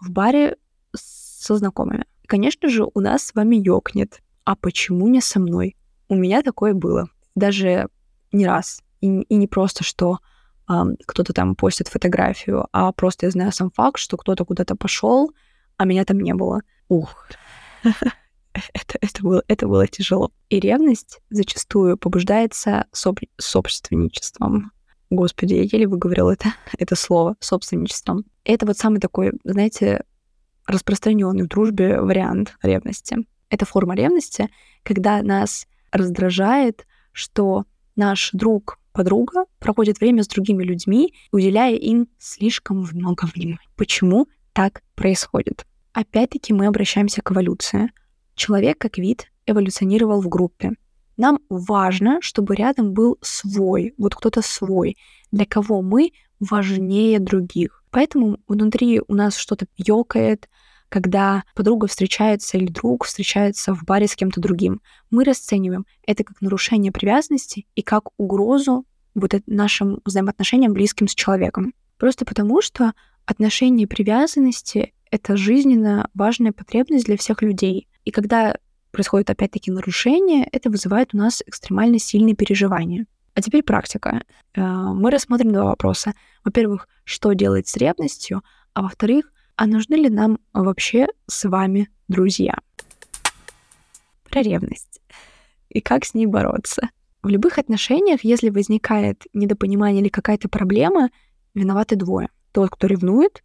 в 0.00 0.10
баре 0.10 0.56
со 0.94 1.56
знакомыми. 1.56 2.04
Конечно 2.26 2.68
же, 2.68 2.86
у 2.92 3.00
нас 3.00 3.24
с 3.24 3.34
вами 3.34 3.56
ёкнет. 3.56 4.20
А 4.44 4.56
почему 4.56 5.08
не 5.08 5.20
со 5.20 5.40
мной? 5.40 5.76
У 6.08 6.14
меня 6.14 6.42
такое 6.42 6.74
было. 6.74 7.08
Даже 7.34 7.88
не 8.32 8.46
раз. 8.46 8.82
И, 9.00 9.06
и 9.06 9.34
не 9.36 9.46
просто, 9.46 9.84
что 9.84 10.18
эм, 10.68 10.96
кто-то 11.06 11.32
там 11.32 11.54
постит 11.54 11.88
фотографию, 11.88 12.66
а 12.72 12.92
просто 12.92 13.26
я 13.26 13.30
знаю 13.30 13.52
сам 13.52 13.70
факт, 13.70 13.98
что 13.98 14.16
кто-то 14.16 14.44
куда-то 14.44 14.76
пошел, 14.76 15.32
а 15.76 15.84
меня 15.84 16.04
там 16.04 16.18
не 16.20 16.34
было. 16.34 16.62
Ух. 16.88 17.28
это, 18.74 18.98
это, 19.00 19.22
было, 19.22 19.42
это 19.48 19.66
было 19.66 19.86
тяжело. 19.86 20.30
И 20.48 20.60
ревность 20.60 21.20
зачастую 21.30 21.96
побуждается 21.96 22.86
соб, 22.92 23.20
собственничеством. 23.38 24.72
Господи, 25.10 25.54
я 25.54 25.62
еле 25.62 25.86
выговорила 25.86 26.32
это, 26.32 26.54
это 26.78 26.96
слово, 26.96 27.36
собственничеством. 27.40 28.24
Это 28.44 28.66
вот 28.66 28.76
самый 28.76 29.00
такой, 29.00 29.32
знаете, 29.44 30.04
распространенный 30.66 31.44
в 31.44 31.48
дружбе 31.48 32.00
вариант 32.00 32.56
ревности. 32.62 33.18
Это 33.48 33.64
форма 33.64 33.94
ревности, 33.94 34.48
когда 34.82 35.22
нас 35.22 35.66
раздражает, 35.92 36.86
что 37.12 37.64
наш 37.94 38.30
друг, 38.32 38.78
подруга 38.92 39.44
проводит 39.58 40.00
время 40.00 40.22
с 40.22 40.28
другими 40.28 40.64
людьми, 40.64 41.14
уделяя 41.30 41.74
им 41.74 42.08
слишком 42.18 42.78
много 42.78 43.26
внимания. 43.26 43.60
Почему 43.76 44.26
так 44.52 44.82
происходит? 44.94 45.66
Опять-таки 45.92 46.52
мы 46.52 46.66
обращаемся 46.66 47.22
к 47.22 47.30
эволюции. 47.30 47.90
Человек 48.36 48.78
как 48.78 48.98
вид 48.98 49.32
эволюционировал 49.46 50.20
в 50.20 50.28
группе. 50.28 50.72
Нам 51.16 51.40
важно, 51.48 52.20
чтобы 52.20 52.54
рядом 52.54 52.92
был 52.92 53.16
свой, 53.22 53.94
вот 53.96 54.14
кто-то 54.14 54.42
свой, 54.42 54.96
для 55.32 55.46
кого 55.46 55.80
мы 55.82 56.12
важнее 56.38 57.18
других. 57.18 57.82
Поэтому 57.90 58.38
внутри 58.46 59.00
у 59.08 59.14
нас 59.14 59.36
что-то 59.36 59.66
ёкает, 59.78 60.50
когда 60.90 61.44
подруга 61.54 61.86
встречается 61.86 62.58
или 62.58 62.66
друг 62.66 63.04
встречается 63.04 63.74
в 63.74 63.84
баре 63.84 64.06
с 64.06 64.14
кем-то 64.14 64.40
другим. 64.40 64.82
Мы 65.10 65.24
расцениваем 65.24 65.86
это 66.06 66.22
как 66.22 66.40
нарушение 66.42 66.92
привязанности 66.92 67.66
и 67.74 67.82
как 67.82 68.10
угрозу 68.18 68.84
вот 69.14 69.32
нашим 69.46 70.00
взаимоотношениям 70.04 70.74
близким 70.74 71.08
с 71.08 71.14
человеком. 71.14 71.72
Просто 71.96 72.26
потому, 72.26 72.60
что 72.60 72.92
отношения 73.24 73.86
привязанности— 73.86 74.92
это 75.10 75.38
жизненно 75.38 76.10
важная 76.12 76.52
потребность 76.52 77.06
для 77.06 77.16
всех 77.16 77.40
людей. 77.40 77.88
И 78.06 78.12
когда 78.12 78.56
происходит 78.92 79.28
опять-таки 79.28 79.70
нарушение, 79.70 80.48
это 80.50 80.70
вызывает 80.70 81.12
у 81.12 81.18
нас 81.18 81.42
экстремально 81.44 81.98
сильные 81.98 82.34
переживания. 82.34 83.06
А 83.34 83.42
теперь 83.42 83.62
практика. 83.62 84.22
Э, 84.54 84.62
мы 84.62 85.10
рассмотрим 85.10 85.52
два 85.52 85.64
вопроса. 85.64 86.14
Во-первых, 86.42 86.88
что 87.04 87.34
делать 87.34 87.68
с 87.68 87.76
ревностью, 87.76 88.42
а 88.72 88.82
во-вторых, 88.82 89.30
а 89.56 89.66
нужны 89.66 89.96
ли 89.96 90.08
нам 90.08 90.38
вообще 90.54 91.08
с 91.26 91.46
вами 91.46 91.90
друзья? 92.08 92.58
Про 94.30 94.42
ревность. 94.42 95.02
И 95.68 95.80
как 95.80 96.04
с 96.04 96.14
ней 96.14 96.26
бороться? 96.26 96.88
В 97.22 97.28
любых 97.28 97.58
отношениях, 97.58 98.22
если 98.22 98.50
возникает 98.50 99.26
недопонимание 99.34 100.00
или 100.00 100.08
какая-то 100.08 100.48
проблема, 100.48 101.10
виноваты 101.54 101.96
двое. 101.96 102.28
Тот, 102.52 102.70
кто 102.70 102.86
ревнует, 102.86 103.42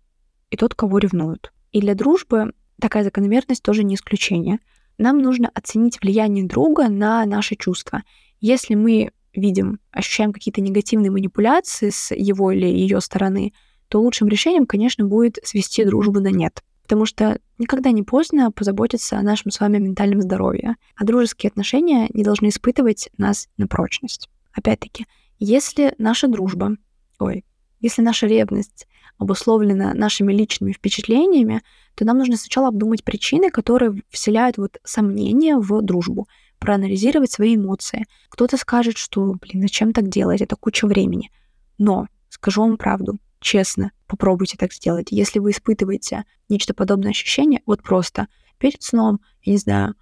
и 0.52 0.56
тот, 0.56 0.76
кого 0.76 1.00
ревнуют. 1.00 1.52
И 1.72 1.82
для 1.82 1.96
дружбы 1.96 2.54
такая 2.82 3.04
закономерность 3.04 3.64
тоже 3.64 3.84
не 3.84 3.96
исключение. 3.96 4.60
Нам 4.98 5.20
нужно 5.20 5.50
оценить 5.54 6.02
влияние 6.02 6.46
друга 6.46 6.90
на 6.90 7.26
наши 7.26 7.56
чувства. 7.56 8.04
Если 8.40 8.76
мы 8.76 9.12
видим, 9.34 9.80
ощущаем 9.92 10.34
какие-то 10.34 10.62
негативные 10.62 11.12
манипуляции 11.12 11.90
с 11.90 12.14
его 12.14 12.52
или 12.52 12.66
ее 12.66 13.00
стороны, 13.00 13.54
то 13.88 14.02
лучшим 14.02 14.28
решением, 14.28 14.66
конечно, 14.66 15.06
будет 15.06 15.40
свести 15.44 15.86
дружбу 15.86 16.20
на 16.20 16.30
нет. 16.30 16.62
Потому 16.84 17.06
что 17.06 17.40
никогда 17.58 17.92
не 17.92 18.04
поздно 18.04 18.52
позаботиться 18.52 19.18
о 19.18 19.22
нашем 19.22 19.52
с 19.52 19.60
вами 19.60 19.78
ментальном 19.78 20.22
здоровье. 20.22 20.76
А 20.96 21.06
дружеские 21.06 21.50
отношения 21.50 22.10
не 22.14 22.24
должны 22.24 22.50
испытывать 22.50 23.10
нас 23.18 23.48
на 23.58 23.68
прочность. 23.68 24.30
Опять-таки, 24.54 25.06
если 25.40 25.96
наша 25.98 26.28
дружба, 26.28 26.76
ой, 27.20 27.46
если 27.80 28.02
наша 28.02 28.28
ревность 28.28 28.88
обусловлена 29.22 29.94
нашими 29.94 30.34
личными 30.34 30.72
впечатлениями, 30.72 31.62
то 31.94 32.06
нам 32.06 32.18
нужно 32.18 32.38
сначала 32.38 32.70
обдумать 32.70 33.04
причины, 33.04 33.52
которые 33.52 34.02
вселяют 34.10 34.58
вот 34.58 34.80
сомнения 34.84 35.58
в 35.58 35.82
дружбу, 35.84 36.28
проанализировать 36.58 37.32
свои 37.32 37.56
эмоции. 37.56 38.06
Кто-то 38.30 38.58
скажет, 38.58 38.98
что, 38.98 39.36
блин, 39.40 39.62
зачем 39.62 39.94
так 39.94 40.10
делать, 40.10 40.42
это 40.42 40.56
куча 40.56 40.88
времени. 40.88 41.32
Но 41.78 42.08
скажу 42.30 42.62
вам 42.62 42.78
правду, 42.78 43.20
честно, 43.40 43.92
попробуйте 44.08 44.58
так 44.58 44.74
сделать. 44.74 45.08
Если 45.12 45.38
вы 45.38 45.52
испытываете 45.52 46.24
нечто 46.50 46.74
подобное 46.74 47.12
ощущение, 47.12 47.62
вот 47.68 47.84
просто 47.84 48.28
перед 48.58 48.82
сном, 48.82 49.22
я 49.44 49.54
не 49.54 49.58
знаю, 49.60 49.94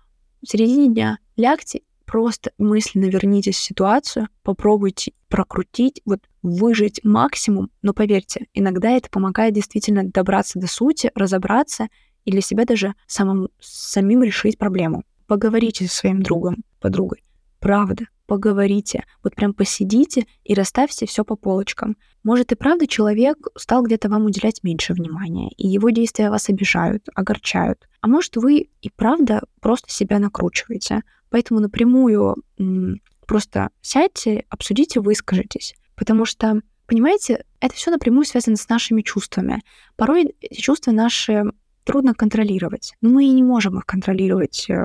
в 0.42 0.50
середине 0.50 0.88
дня 0.88 1.20
лягте 1.36 1.82
просто 2.10 2.52
мысленно 2.58 3.06
вернитесь 3.06 3.58
в 3.58 3.62
ситуацию, 3.62 4.30
попробуйте 4.42 5.14
прокрутить, 5.28 6.02
вот 6.06 6.22
выжить 6.42 7.02
максимум, 7.04 7.70
но 7.84 7.94
поверьте, 7.94 8.48
иногда 8.56 8.90
это 8.90 9.12
помогает 9.12 9.54
действительно 9.54 10.04
добраться 10.04 10.58
до 10.58 10.66
сути, 10.66 11.12
разобраться 11.14 11.88
и 12.26 12.32
для 12.32 12.42
себя 12.42 12.66
даже 12.66 12.96
самым, 13.06 13.50
самим 13.60 14.24
решить 14.24 14.58
проблему. 14.58 15.04
Поговорите 15.28 15.88
со 15.88 15.98
своим 15.98 16.24
другом, 16.24 16.64
подругой. 16.80 17.24
Правда, 17.60 18.06
поговорите. 18.30 19.06
Вот 19.24 19.36
прям 19.36 19.56
посидите 19.56 20.28
и 20.44 20.54
расставьте 20.54 21.08
все 21.08 21.26
по 21.26 21.36
полочкам. 21.36 21.98
Может 22.24 22.52
и 22.52 22.56
правда 22.56 22.86
человек 22.86 23.38
стал 23.58 23.82
где-то 23.82 24.08
вам 24.08 24.26
уделять 24.26 24.64
меньше 24.64 24.94
внимания, 24.94 25.50
и 25.58 25.68
его 25.68 25.90
действия 25.90 26.30
вас 26.30 26.48
обижают, 26.48 27.08
огорчают. 27.16 27.90
А 28.02 28.08
может 28.08 28.38
вы 28.38 28.70
и 28.82 28.90
правда 28.96 29.42
просто 29.62 29.92
себя 29.92 30.20
накручиваете. 30.20 31.02
Поэтому 31.32 31.60
напрямую 31.60 32.36
просто 33.26 33.70
сядьте, 33.82 34.46
обсудите, 34.50 35.00
выскажитесь. 35.00 35.74
Потому 35.96 36.26
что, 36.26 36.62
понимаете, 36.86 37.46
это 37.60 37.74
все 37.74 37.90
напрямую 37.90 38.26
связано 38.26 38.58
с 38.58 38.70
нашими 38.70 39.02
чувствами. 39.02 39.64
Порой 39.96 40.36
эти 40.40 40.62
чувства 40.62 40.92
наши 40.92 41.46
трудно 41.84 42.14
контролировать. 42.14 42.94
Но 43.02 43.10
мы 43.10 43.26
и 43.26 43.32
не 43.32 43.42
можем 43.42 43.80
их 43.80 43.86
контролировать 43.88 44.70
э, 44.70 44.76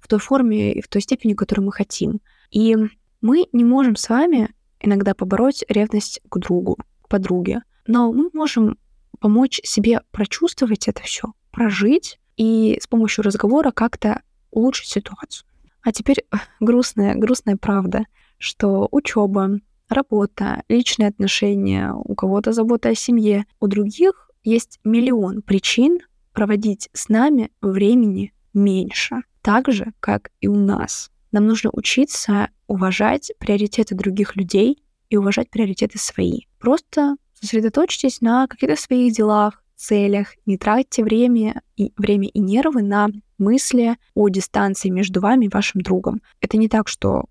в 0.00 0.08
той 0.08 0.18
форме 0.18 0.72
и 0.72 0.80
в 0.80 0.88
той 0.88 1.02
степени, 1.02 1.34
которую 1.34 1.66
мы 1.66 1.72
хотим. 1.72 2.20
И 2.54 2.76
мы 3.20 3.48
не 3.52 3.64
можем 3.64 3.96
с 3.96 4.08
вами 4.08 4.54
иногда 4.78 5.12
побороть 5.12 5.64
ревность 5.68 6.20
к 6.30 6.38
другу, 6.38 6.78
к 7.02 7.08
подруге. 7.08 7.62
Но 7.86 8.12
мы 8.12 8.30
можем 8.32 8.78
помочь 9.18 9.60
себе 9.64 10.02
прочувствовать 10.12 10.86
это 10.86 11.02
все, 11.02 11.32
прожить 11.50 12.20
и 12.36 12.78
с 12.80 12.86
помощью 12.86 13.24
разговора 13.24 13.72
как-то 13.72 14.22
улучшить 14.52 14.88
ситуацию. 14.88 15.48
А 15.82 15.90
теперь 15.90 16.24
грустная, 16.60 17.16
грустная 17.16 17.56
правда, 17.56 18.04
что 18.38 18.88
учеба, 18.92 19.58
работа, 19.88 20.62
личные 20.68 21.08
отношения, 21.08 21.92
у 21.92 22.14
кого-то 22.14 22.52
забота 22.52 22.90
о 22.90 22.94
семье, 22.94 23.46
у 23.58 23.66
других 23.66 24.30
есть 24.44 24.78
миллион 24.84 25.42
причин 25.42 25.98
проводить 26.32 26.88
с 26.92 27.08
нами 27.08 27.50
времени 27.60 28.32
меньше, 28.52 29.22
так 29.42 29.72
же, 29.72 29.92
как 29.98 30.30
и 30.40 30.46
у 30.46 30.54
нас. 30.54 31.10
Нам 31.34 31.48
нужно 31.48 31.70
учиться 31.72 32.50
уважать 32.68 33.32
приоритеты 33.40 33.96
других 33.96 34.36
людей 34.36 34.84
и 35.10 35.16
уважать 35.16 35.50
приоритеты 35.50 35.98
свои. 35.98 36.42
Просто 36.60 37.16
сосредоточьтесь 37.32 38.20
на 38.20 38.46
каких-то 38.46 38.76
своих 38.80 39.12
делах, 39.12 39.60
целях, 39.74 40.28
не 40.46 40.58
тратьте 40.58 41.02
время 41.02 41.60
и, 41.76 41.92
время 41.96 42.28
и 42.28 42.38
нервы 42.38 42.82
на 42.82 43.08
мысли 43.36 43.96
о 44.14 44.28
дистанции 44.28 44.90
между 44.90 45.20
вами 45.20 45.46
и 45.46 45.50
вашим 45.52 45.80
другом. 45.80 46.22
Это 46.40 46.56
не 46.56 46.68
так, 46.68 46.86
что 46.86 47.24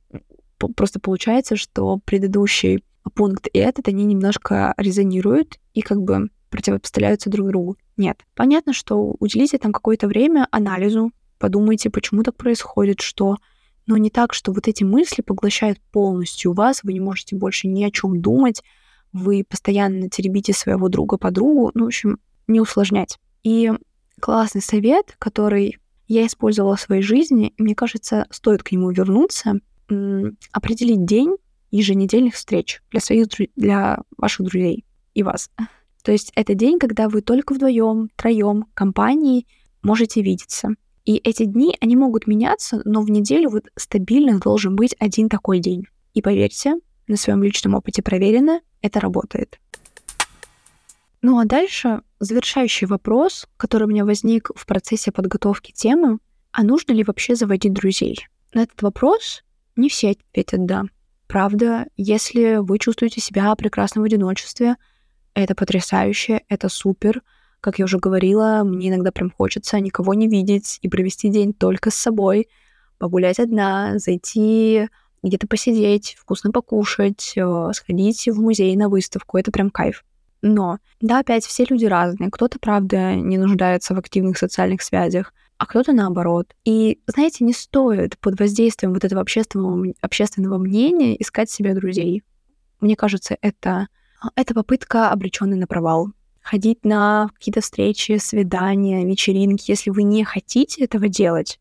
просто 0.76 1.00
получается, 1.00 1.56
что 1.56 2.02
предыдущий 2.04 2.84
пункт 3.16 3.48
и 3.54 3.58
этот, 3.58 3.88
они 3.88 4.04
немножко 4.04 4.74
резонируют 4.76 5.60
и 5.74 5.80
как 5.80 6.02
бы 6.02 6.30
противопоставляются 6.50 7.30
друг 7.30 7.48
другу. 7.48 7.78
Нет. 7.96 8.20
Понятно, 8.36 8.74
что 8.74 9.16
уделите 9.20 9.60
там 9.60 9.72
какое-то 9.72 10.10
время 10.10 10.46
анализу, 10.52 11.13
подумайте, 11.39 11.89
почему 11.89 12.24
так 12.24 12.36
происходит, 12.36 13.00
что 13.00 13.38
но 13.86 13.98
не 13.98 14.10
так, 14.10 14.34
что 14.34 14.52
вот 14.52 14.67
эти 14.67 14.84
мысли 14.84 15.22
поглощают 15.22 15.80
полностью 15.91 16.54
вас, 16.54 16.84
вы 16.84 16.93
не 16.93 17.00
можете 17.00 17.36
больше 17.36 17.67
ни 17.67 17.84
о 17.84 17.91
чем 17.91 18.22
думать, 18.22 18.63
вы 19.12 19.43
постоянно 19.48 20.10
теребите 20.10 20.54
своего 20.54 20.89
друга 20.89 21.17
подругу, 21.17 21.72
ну, 21.74 21.86
в 21.86 21.88
общем, 21.88 22.19
не 22.48 22.60
усложнять. 22.60 23.19
И 23.43 23.72
классный 24.19 24.62
совет, 24.62 25.15
который 25.19 25.78
я 26.08 26.26
использовала 26.26 26.76
в 26.76 26.82
своей 26.82 27.02
жизни, 27.02 27.54
мне 27.58 27.76
кажется, 27.76 28.26
стоит 28.30 28.63
к 28.63 28.72
нему 28.72 28.91
вернуться, 28.91 29.60
определить 30.52 31.06
день 31.06 31.36
еженедельных 31.72 32.36
встреч 32.36 32.82
для 32.91 33.00
своих 33.00 33.28
для 33.56 34.00
ваших 34.17 34.46
друзей 34.46 34.86
и 35.13 35.24
вас. 35.24 35.50
То 36.04 36.12
есть 36.12 36.32
это 36.36 36.54
день, 36.54 36.80
когда 36.80 37.10
вы 37.10 37.22
только 37.22 37.54
вдвоем, 37.54 38.10
троем, 38.15 38.65
компанией 38.74 39.48
можете 39.82 40.22
видеться. 40.22 40.69
И 41.06 41.18
эти 41.18 41.44
дни, 41.44 41.76
они 41.82 41.96
могут 41.96 42.28
меняться, 42.28 42.82
но 42.86 43.02
в 43.02 43.10
неделю 43.10 43.50
вот 43.50 43.66
стабильно 43.76 44.39
должен 44.39 44.76
быть 44.76 44.96
один 45.00 45.30
такой 45.30 45.60
день. 45.60 45.86
И 46.13 46.22
поверьте, 46.22 46.76
на 47.08 47.18
своем 47.18 47.44
личном 47.44 47.76
опыте 47.76 48.02
проверено, 48.02 48.62
это 48.82 49.00
работает. 49.00 49.60
Ну 51.22 51.39
а 51.39 51.46
дальше 51.46 52.02
завершающий 52.20 52.88
вопрос, 52.88 53.48
который 53.58 53.84
у 53.84 53.89
меня 53.89 54.06
возник 54.06 54.52
в 54.56 54.66
процессе 54.66 55.12
подготовки 55.12 55.72
темы, 55.72 56.20
а 56.52 56.63
нужно 56.63 56.94
ли 56.94 57.04
вообще 57.04 57.36
заводить 57.36 57.74
друзей? 57.74 58.28
На 58.54 58.63
этот 58.63 58.82
вопрос 58.82 59.44
не 59.76 59.89
все 59.89 60.12
ответят 60.12 60.66
«да». 60.66 60.84
Правда, 61.28 61.88
если 61.98 62.58
вы 62.58 62.78
чувствуете 62.78 63.20
себя 63.20 63.56
прекрасно 63.56 64.02
в 64.02 64.04
одиночестве, 64.06 64.76
это 65.34 65.56
потрясающе, 65.56 66.42
это 66.48 66.70
супер. 66.70 67.24
Как 67.63 67.80
я 67.80 67.86
уже 67.86 67.97
говорила, 67.97 68.63
мне 68.65 68.89
иногда 68.89 69.13
прям 69.13 69.32
хочется 69.32 69.80
никого 69.80 70.13
не 70.13 70.28
видеть 70.28 70.80
и 70.82 70.89
провести 70.89 71.30
день 71.30 71.54
только 71.54 71.91
с 71.91 71.95
собой, 71.95 72.49
погулять 72.97 73.39
одна, 73.39 73.99
зайти 73.99 74.89
где-то 75.23 75.47
посидеть, 75.47 76.17
вкусно 76.19 76.52
покушать, 76.52 77.32
э, 77.38 77.69
сходить 77.73 78.28
в 78.28 78.41
музей 78.41 78.76
на 78.76 78.89
выставку. 78.89 79.38
Это 79.38 79.49
прям 79.49 79.69
кайф. 79.69 80.04
Но, 80.41 80.80
да, 80.99 81.19
опять 81.19 81.45
все 81.45 81.63
люди 81.63 81.86
разные. 81.86 82.30
Кто-то, 82.30 82.60
правда, 82.60 83.15
не 83.15 83.38
нуждается 83.38 83.95
в 83.95 83.97
активных 83.97 84.38
социальных 84.38 84.82
связях, 84.82 85.34
а 85.58 85.65
кто-то 85.65 85.93
наоборот. 85.93 86.54
И, 86.65 86.99
знаете, 87.08 87.45
не 87.45 87.54
стоит 87.54 88.19
под 88.19 88.41
воздействием 88.41 88.93
вот 88.93 89.06
этого 89.06 89.21
общественного, 89.21 89.93
общественного 90.02 90.58
мнения 90.58 91.15
искать 91.15 91.49
себе 91.49 91.73
друзей. 91.73 92.23
Мне 92.82 92.97
кажется, 92.97 93.38
это, 93.39 93.88
это 94.36 94.54
попытка, 94.54 95.12
обреченная 95.12 95.58
на 95.58 95.65
провал. 95.65 96.12
Ходить 96.43 96.86
на 96.86 97.29
какие-то 97.34 97.62
встречи, 97.62 98.17
свидания, 98.17 99.06
вечеринки. 99.06 99.71
Если 99.71 99.89
вы 99.89 100.03
не 100.03 100.23
хотите 100.23 100.84
этого 100.84 101.08
делать, 101.08 101.60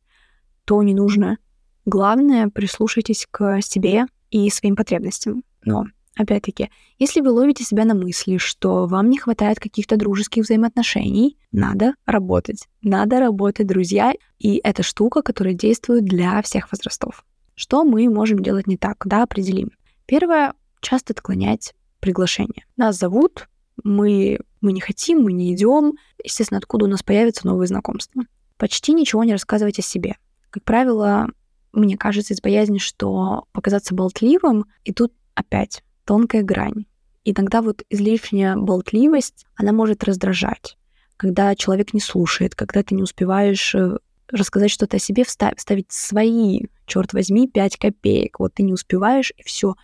то 0.64 0.82
не 0.82 0.92
нужно. 0.92 1.38
Главное, 1.86 2.48
прислушайтесь 2.48 3.26
к 3.30 3.62
себе 3.62 4.06
и 4.30 4.50
своим 4.50 4.76
потребностям. 4.76 5.44
Но 5.64 5.86
Опять-таки, 6.14 6.68
если 6.98 7.22
вы 7.22 7.30
ловите 7.30 7.64
себя 7.64 7.86
на 7.86 7.94
мысли, 7.94 8.36
что 8.36 8.86
вам 8.86 9.08
не 9.08 9.16
хватает 9.16 9.58
каких-то 9.58 9.96
дружеских 9.96 10.44
взаимоотношений, 10.44 11.38
надо 11.52 11.94
работать. 12.04 12.68
Надо 12.82 13.18
работать, 13.18 13.66
друзья. 13.66 14.12
И 14.38 14.60
это 14.62 14.82
штука, 14.82 15.22
которая 15.22 15.54
действует 15.54 16.04
для 16.04 16.42
всех 16.42 16.70
возрастов. 16.70 17.24
Что 17.54 17.84
мы 17.84 18.10
можем 18.10 18.40
делать 18.40 18.66
не 18.66 18.76
так? 18.76 19.02
Да, 19.06 19.22
определим. 19.22 19.70
Первое, 20.04 20.52
часто 20.80 21.14
отклонять 21.14 21.74
приглашение. 22.00 22.66
Нас 22.76 22.98
зовут, 22.98 23.48
мы, 23.82 24.38
мы 24.62 24.72
не 24.72 24.80
хотим, 24.80 25.22
мы 25.22 25.32
не 25.32 25.54
идем. 25.54 25.94
Естественно, 26.22 26.58
откуда 26.58 26.86
у 26.86 26.88
нас 26.88 27.02
появятся 27.02 27.46
новые 27.46 27.66
знакомства? 27.66 28.22
Почти 28.56 28.94
ничего 28.94 29.24
не 29.24 29.32
рассказывать 29.32 29.78
о 29.78 29.82
себе. 29.82 30.16
Как 30.50 30.64
правило, 30.64 31.28
мне 31.72 31.96
кажется, 31.96 32.34
из 32.34 32.40
боязни, 32.40 32.78
что 32.78 33.44
показаться 33.52 33.94
болтливым, 33.94 34.66
и 34.84 34.92
тут 34.92 35.12
опять 35.34 35.82
тонкая 36.04 36.42
грань. 36.42 36.86
Иногда 37.24 37.62
вот 37.62 37.82
излишняя 37.88 38.56
болтливость, 38.56 39.46
она 39.56 39.72
может 39.72 40.04
раздражать. 40.04 40.76
Когда 41.16 41.54
человек 41.54 41.94
не 41.94 42.00
слушает, 42.00 42.54
когда 42.54 42.82
ты 42.82 42.94
не 42.94 43.02
успеваешь 43.02 43.74
э, 43.74 43.98
рассказать 44.28 44.70
что-то 44.70 44.96
о 44.96 45.00
себе, 45.00 45.24
вставить, 45.24 45.92
свои, 45.92 46.62
черт 46.86 47.12
возьми, 47.12 47.48
5 47.48 47.76
копеек. 47.76 48.40
Вот 48.40 48.54
ты 48.54 48.62
не 48.64 48.72
успеваешь, 48.72 49.32
и 49.36 49.42
все. 49.44 49.76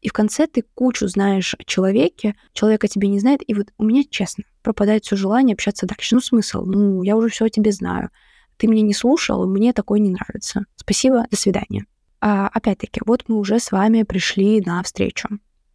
И 0.00 0.08
в 0.08 0.12
конце 0.12 0.46
ты 0.46 0.64
кучу 0.74 1.06
знаешь 1.08 1.54
о 1.58 1.64
человеке, 1.64 2.34
человек 2.52 2.84
о 2.84 2.88
тебе 2.88 3.08
не 3.08 3.20
знает, 3.20 3.40
и 3.46 3.54
вот 3.54 3.68
у 3.76 3.84
меня, 3.84 4.02
честно, 4.08 4.44
пропадает 4.62 5.04
все 5.04 5.16
желание 5.16 5.54
общаться 5.54 5.86
дальше. 5.86 6.14
Ну, 6.14 6.20
смысл? 6.20 6.64
Ну, 6.64 7.02
я 7.02 7.16
уже 7.16 7.28
все 7.28 7.46
о 7.46 7.50
тебе 7.50 7.72
знаю. 7.72 8.10
Ты 8.56 8.66
меня 8.66 8.82
не 8.82 8.94
слушал, 8.94 9.46
мне 9.46 9.72
такое 9.72 10.00
не 10.00 10.10
нравится. 10.10 10.64
Спасибо, 10.76 11.26
до 11.30 11.36
свидания. 11.36 11.86
А, 12.20 12.48
опять-таки, 12.48 13.00
вот 13.04 13.24
мы 13.28 13.36
уже 13.36 13.58
с 13.58 13.72
вами 13.72 14.02
пришли 14.02 14.60
на 14.60 14.82
встречу 14.82 15.28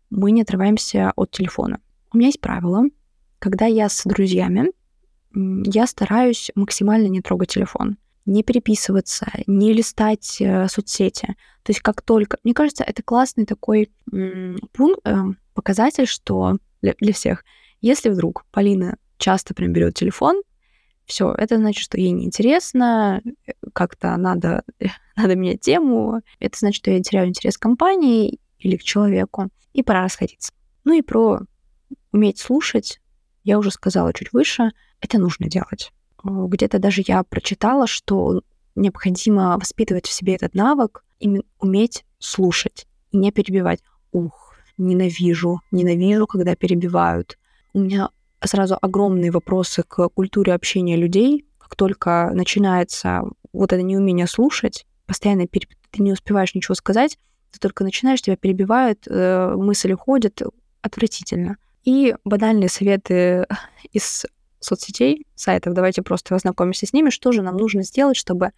мы 0.10 0.32
не 0.32 0.42
отрываемся 0.42 1.12
от 1.16 1.32
телефона. 1.32 1.80
У 2.12 2.18
меня 2.18 2.28
есть 2.28 2.42
правило, 2.42 2.84
когда 3.40 3.66
я 3.66 3.90
с 3.90 4.04
друзьями, 4.06 4.72
я 5.34 5.86
стараюсь 5.86 6.52
максимально 6.56 7.08
не 7.08 7.22
трогать 7.22 7.50
телефон, 7.50 7.98
не 8.26 8.44
переписываться, 8.44 9.28
не 9.48 9.74
листать 9.74 10.38
э, 10.42 10.68
соцсети. 10.68 11.36
То 11.64 11.72
есть 11.72 11.82
как 11.82 12.02
только... 12.02 12.38
Мне 12.44 12.54
кажется, 12.54 12.84
это 12.84 13.04
классный 13.04 13.46
такой 13.46 13.92
пункт, 14.74 15.02
э, 15.06 15.16
показатель, 15.54 16.08
что 16.08 16.58
для, 16.82 16.94
для 17.00 17.14
всех, 17.14 17.44
если 17.82 18.10
вдруг 18.10 18.46
Полина 18.52 18.98
часто 19.18 19.54
прям 19.54 19.74
берет 19.74 19.96
телефон, 19.96 20.42
все, 21.06 21.32
это 21.32 21.58
значит, 21.58 21.84
что 21.84 22.00
ей 22.00 22.12
неинтересно, 22.12 23.22
э, 23.24 23.52
как-то 23.74 24.16
надо, 24.18 24.64
надо 25.16 25.36
менять 25.36 25.62
тему, 25.62 26.22
это 26.40 26.58
значит, 26.58 26.78
что 26.78 26.92
я 26.92 27.02
теряю 27.02 27.28
интерес 27.28 27.58
к 27.58 27.62
компании 27.62 28.40
или 28.60 28.78
к 28.78 28.84
человеку 28.84 29.50
и 29.74 29.84
пора 29.84 30.04
расходиться. 30.04 30.52
Ну 30.84 30.94
и 30.94 31.02
про 31.02 31.42
уметь 32.12 32.40
слушать, 32.40 33.00
я 33.44 33.60
уже 33.60 33.70
сказала 33.72 34.14
чуть 34.14 34.34
выше, 34.34 34.72
это 35.00 35.20
нужно 35.20 35.48
делать. 35.48 35.92
Где-то 36.26 36.80
даже 36.80 37.04
я 37.06 37.24
прочитала, 37.24 37.86
что 37.86 38.42
необходимо 38.76 39.58
воспитывать 39.58 40.08
в 40.08 40.12
себе 40.12 40.36
этот 40.36 40.56
навык, 40.56 41.04
и 41.20 41.42
уметь 41.60 42.04
слушать 42.20 42.88
и 43.12 43.18
не 43.18 43.32
перебивать. 43.32 43.82
Ух, 44.12 44.56
ненавижу, 44.78 45.62
ненавижу, 45.72 46.28
когда 46.28 46.56
перебивают. 46.56 47.38
У 47.74 47.80
меня 47.80 48.10
сразу 48.44 48.78
огромные 48.82 49.32
вопросы 49.32 49.84
к 49.84 50.10
культуре 50.10 50.54
общения 50.54 50.98
людей. 50.98 51.46
Как 51.58 51.76
только 51.76 52.32
начинается 52.34 53.24
вот 53.54 53.72
это 53.72 53.82
неумение 53.82 54.28
слушать, 54.28 54.86
постоянно 55.06 55.48
переб... 55.48 55.70
ты 55.92 56.02
не 56.02 56.12
успеваешь 56.12 56.56
ничего 56.56 56.76
сказать, 56.76 57.18
ты 57.52 57.60
только 57.60 57.84
начинаешь, 57.84 58.22
тебя 58.22 58.36
перебивают, 58.36 59.08
э, 59.08 59.54
мысли 59.56 59.94
уходят, 59.94 60.42
отвратительно. 60.82 61.58
И 61.84 62.16
банальные 62.26 62.70
советы 62.70 63.46
из 63.92 64.26
соцсетей, 64.66 65.26
сайтов, 65.36 65.74
давайте 65.74 66.02
просто 66.02 66.36
ознакомимся 66.36 66.86
с 66.86 66.94
ними, 66.94 67.10
что 67.10 67.32
же 67.32 67.42
нам 67.42 67.58
нужно 67.58 67.84
сделать, 67.84 68.18
чтобы 68.18 68.52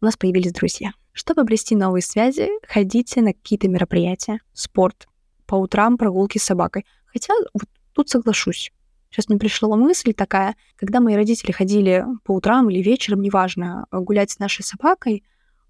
у 0.00 0.04
нас 0.04 0.16
появились 0.16 0.52
друзья. 0.52 0.92
Чтобы 1.12 1.42
обрести 1.42 1.74
новые 1.74 2.02
связи, 2.02 2.48
ходите 2.68 3.22
на 3.22 3.32
какие-то 3.32 3.68
мероприятия, 3.68 4.40
спорт, 4.52 5.06
по 5.46 5.54
утрам 5.54 5.96
прогулки 5.96 6.38
с 6.38 6.44
собакой. 6.44 6.84
Хотя 7.06 7.34
вот 7.52 7.68
тут 7.92 8.08
соглашусь, 8.08 8.72
Сейчас 9.14 9.28
мне 9.28 9.38
пришла 9.38 9.76
мысль 9.76 10.12
такая, 10.12 10.56
когда 10.74 10.98
мои 10.98 11.14
родители 11.14 11.52
ходили 11.52 12.04
по 12.24 12.32
утрам 12.32 12.68
или 12.68 12.82
вечером, 12.82 13.20
неважно, 13.22 13.86
гулять 13.92 14.32
с 14.32 14.40
нашей 14.40 14.64
собакой, 14.64 15.22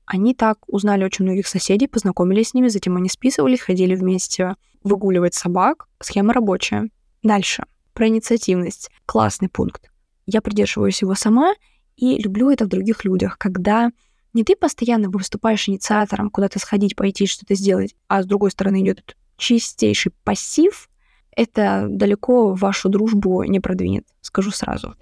они 0.07 0.35
так 0.35 0.59
узнали 0.67 1.05
очень 1.05 1.27
многих 1.27 1.47
соседей, 1.47 1.87
познакомились 1.87 2.49
с 2.49 2.55
ними, 2.55 2.69
затем 2.69 2.97
они 2.97 3.11
списывались, 3.11 3.61
ходили 3.61 3.95
вместе 3.95 4.55
выгуливать 4.83 5.35
собак. 5.35 5.89
Схема 6.01 6.33
рабочая. 6.33 6.89
Дальше. 7.23 7.65
Про 7.95 8.09
инициативность. 8.09 8.91
Классный 9.07 9.49
пункт. 9.49 9.91
Я 10.27 10.43
придерживаюсь 10.43 11.01
его 11.01 11.15
сама 11.15 11.55
и 11.97 12.19
люблю 12.19 12.51
это 12.51 12.65
в 12.65 12.69
других 12.69 13.05
людях, 13.05 13.39
когда 13.39 13.91
не 14.33 14.43
ты 14.43 14.57
постоянно 14.57 15.09
выступаешь 15.09 15.69
инициатором 15.69 16.29
куда-то 16.29 16.59
сходить, 16.59 16.97
пойти, 16.97 17.27
что-то 17.27 17.55
сделать, 17.55 17.95
а 18.09 18.23
с 18.23 18.27
другой 18.27 18.51
стороны 18.51 18.83
идет 18.83 19.17
чистейший 19.37 20.13
пассив, 20.25 20.89
это 21.37 21.87
далеко 21.89 22.53
вашу 22.55 22.89
дружбу 22.89 23.45
не 23.45 23.61
продвинет, 23.61 24.07
скажу 24.21 24.51
сразу. 24.51 24.97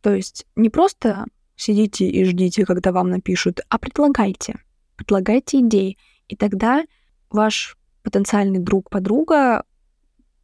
То 0.00 0.14
есть 0.14 0.46
не 0.54 0.70
просто 0.70 1.24
сидите 1.56 2.08
и 2.08 2.24
ждите, 2.24 2.64
когда 2.64 2.92
вам 2.92 3.10
напишут, 3.10 3.60
а 3.68 3.78
предлагайте. 3.78 4.60
Предлагайте 4.96 5.60
идеи. 5.60 5.98
И 6.28 6.36
тогда 6.36 6.84
ваш 7.30 7.76
потенциальный 8.02 8.60
друг, 8.60 8.90
подруга 8.90 9.64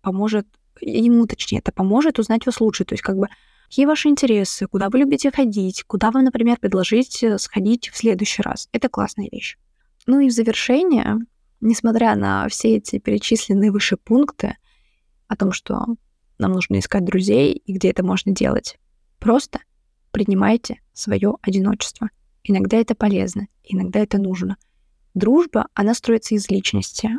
поможет, 0.03 0.47
ему 0.81 1.27
точнее, 1.27 1.59
это 1.59 1.73
поможет 1.73 2.19
узнать 2.19 2.47
вас 2.47 2.61
лучше. 2.61 2.85
То 2.85 2.95
есть 2.95 3.03
как 3.03 3.17
бы 3.17 3.29
какие 3.69 3.87
ваши 3.87 4.09
интересы, 4.09 4.67
куда 4.67 4.89
вы 4.91 5.01
любите 5.01 5.31
ходить, 5.31 5.85
куда 5.85 6.11
вам, 6.11 6.25
например, 6.25 6.59
предложить 6.59 7.25
сходить 7.39 7.89
в 7.89 7.97
следующий 7.97 8.43
раз. 8.43 8.69
Это 8.73 8.89
классная 8.89 9.29
вещь. 9.31 9.57
Ну 10.07 10.21
и 10.21 10.29
в 10.29 10.33
завершение, 10.33 11.19
несмотря 11.61 12.15
на 12.15 12.49
все 12.49 12.77
эти 12.77 12.99
перечисленные 12.99 13.71
выше 13.71 13.97
пункты, 13.97 14.57
о 15.29 15.37
том, 15.37 15.53
что 15.53 15.85
нам 16.39 16.53
нужно 16.53 16.79
искать 16.79 17.05
друзей 17.05 17.55
и 17.55 17.73
где 17.73 17.91
это 17.91 18.05
можно 18.05 18.33
делать. 18.33 18.79
Просто 19.19 19.61
принимайте 20.11 20.81
свое 20.93 21.37
одиночество. 21.43 22.11
Иногда 22.43 22.77
это 22.77 22.95
полезно, 22.95 23.47
иногда 23.63 24.01
это 24.01 24.19
нужно. 24.19 24.57
Дружба, 25.15 25.69
она 25.75 25.95
строится 25.95 26.35
из 26.35 26.49
личности, 26.51 27.11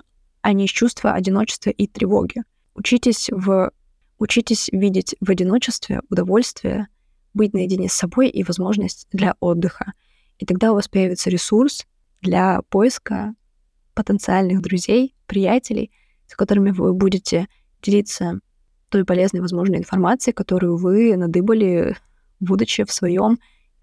а 0.41 0.53
не 0.53 0.65
из 0.65 0.69
чувства 0.69 1.13
одиночества 1.13 1.69
и 1.71 1.87
тревоги. 1.87 2.43
Учитесь, 2.75 3.29
в... 3.31 3.71
Учитесь 4.19 4.69
видеть 4.71 5.15
в 5.19 5.29
одиночестве 5.29 6.01
удовольствие, 6.09 6.87
быть 7.33 7.53
наедине 7.53 7.89
с 7.89 7.93
собой 7.93 8.29
и 8.29 8.43
возможность 8.43 9.07
для 9.11 9.35
отдыха. 9.39 9.93
И 10.37 10.45
тогда 10.45 10.71
у 10.71 10.75
вас 10.75 10.87
появится 10.87 11.29
ресурс 11.29 11.85
для 12.21 12.61
поиска 12.69 13.33
потенциальных 13.93 14.61
друзей, 14.61 15.15
приятелей, 15.25 15.91
с 16.27 16.35
которыми 16.35 16.71
вы 16.71 16.93
будете 16.93 17.47
делиться 17.81 18.39
той 18.89 19.05
полезной, 19.05 19.41
возможной 19.41 19.79
информацией, 19.79 20.33
которую 20.33 20.77
вы 20.77 21.15
надыбали, 21.17 21.97
будучи 22.39 22.83
в 22.83 22.91
своем 22.91 23.39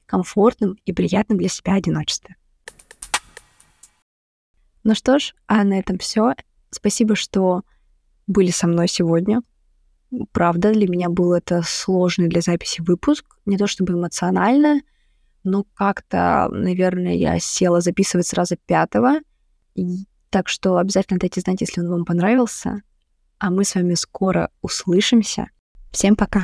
комфортном 0.07 0.77
и 0.85 0.93
приятном 0.93 1.39
для 1.39 1.49
себя 1.49 1.75
одиночестве. 1.75 2.37
Ну 4.85 4.95
что 4.95 5.19
ж, 5.19 5.35
а 5.47 5.65
на 5.65 5.79
этом 5.79 5.99
все. 5.99 6.35
Спасибо, 6.71 7.17
что 7.17 7.63
были 8.33 8.51
со 8.51 8.67
мной 8.67 8.89
сегодня. 8.89 9.43
Правда, 10.33 10.73
для 10.73 10.89
меня 10.89 11.09
был 11.09 11.33
это 11.33 11.63
сложный 11.65 12.29
для 12.29 12.41
записи 12.41 12.83
выпуск. 12.83 13.25
Не 13.47 13.57
то 13.57 13.67
чтобы 13.67 13.95
эмоционально, 13.95 14.83
но 15.45 15.65
как-то, 15.75 16.49
наверное, 16.51 17.15
я 17.15 17.39
села 17.39 17.81
записывать 17.81 18.27
сразу 18.27 18.57
пятого. 18.67 19.21
Так 20.31 20.49
что 20.49 20.77
обязательно 20.77 21.19
дайте 21.19 21.41
знать, 21.41 21.61
если 21.61 21.81
он 21.81 21.89
вам 21.89 22.05
понравился 22.05 22.83
а 23.43 23.51
мы 23.51 23.65
с 23.65 23.75
вами 23.75 23.95
скоро 23.95 24.51
услышимся. 24.63 25.49
Всем 25.91 26.15
пока! 26.15 26.41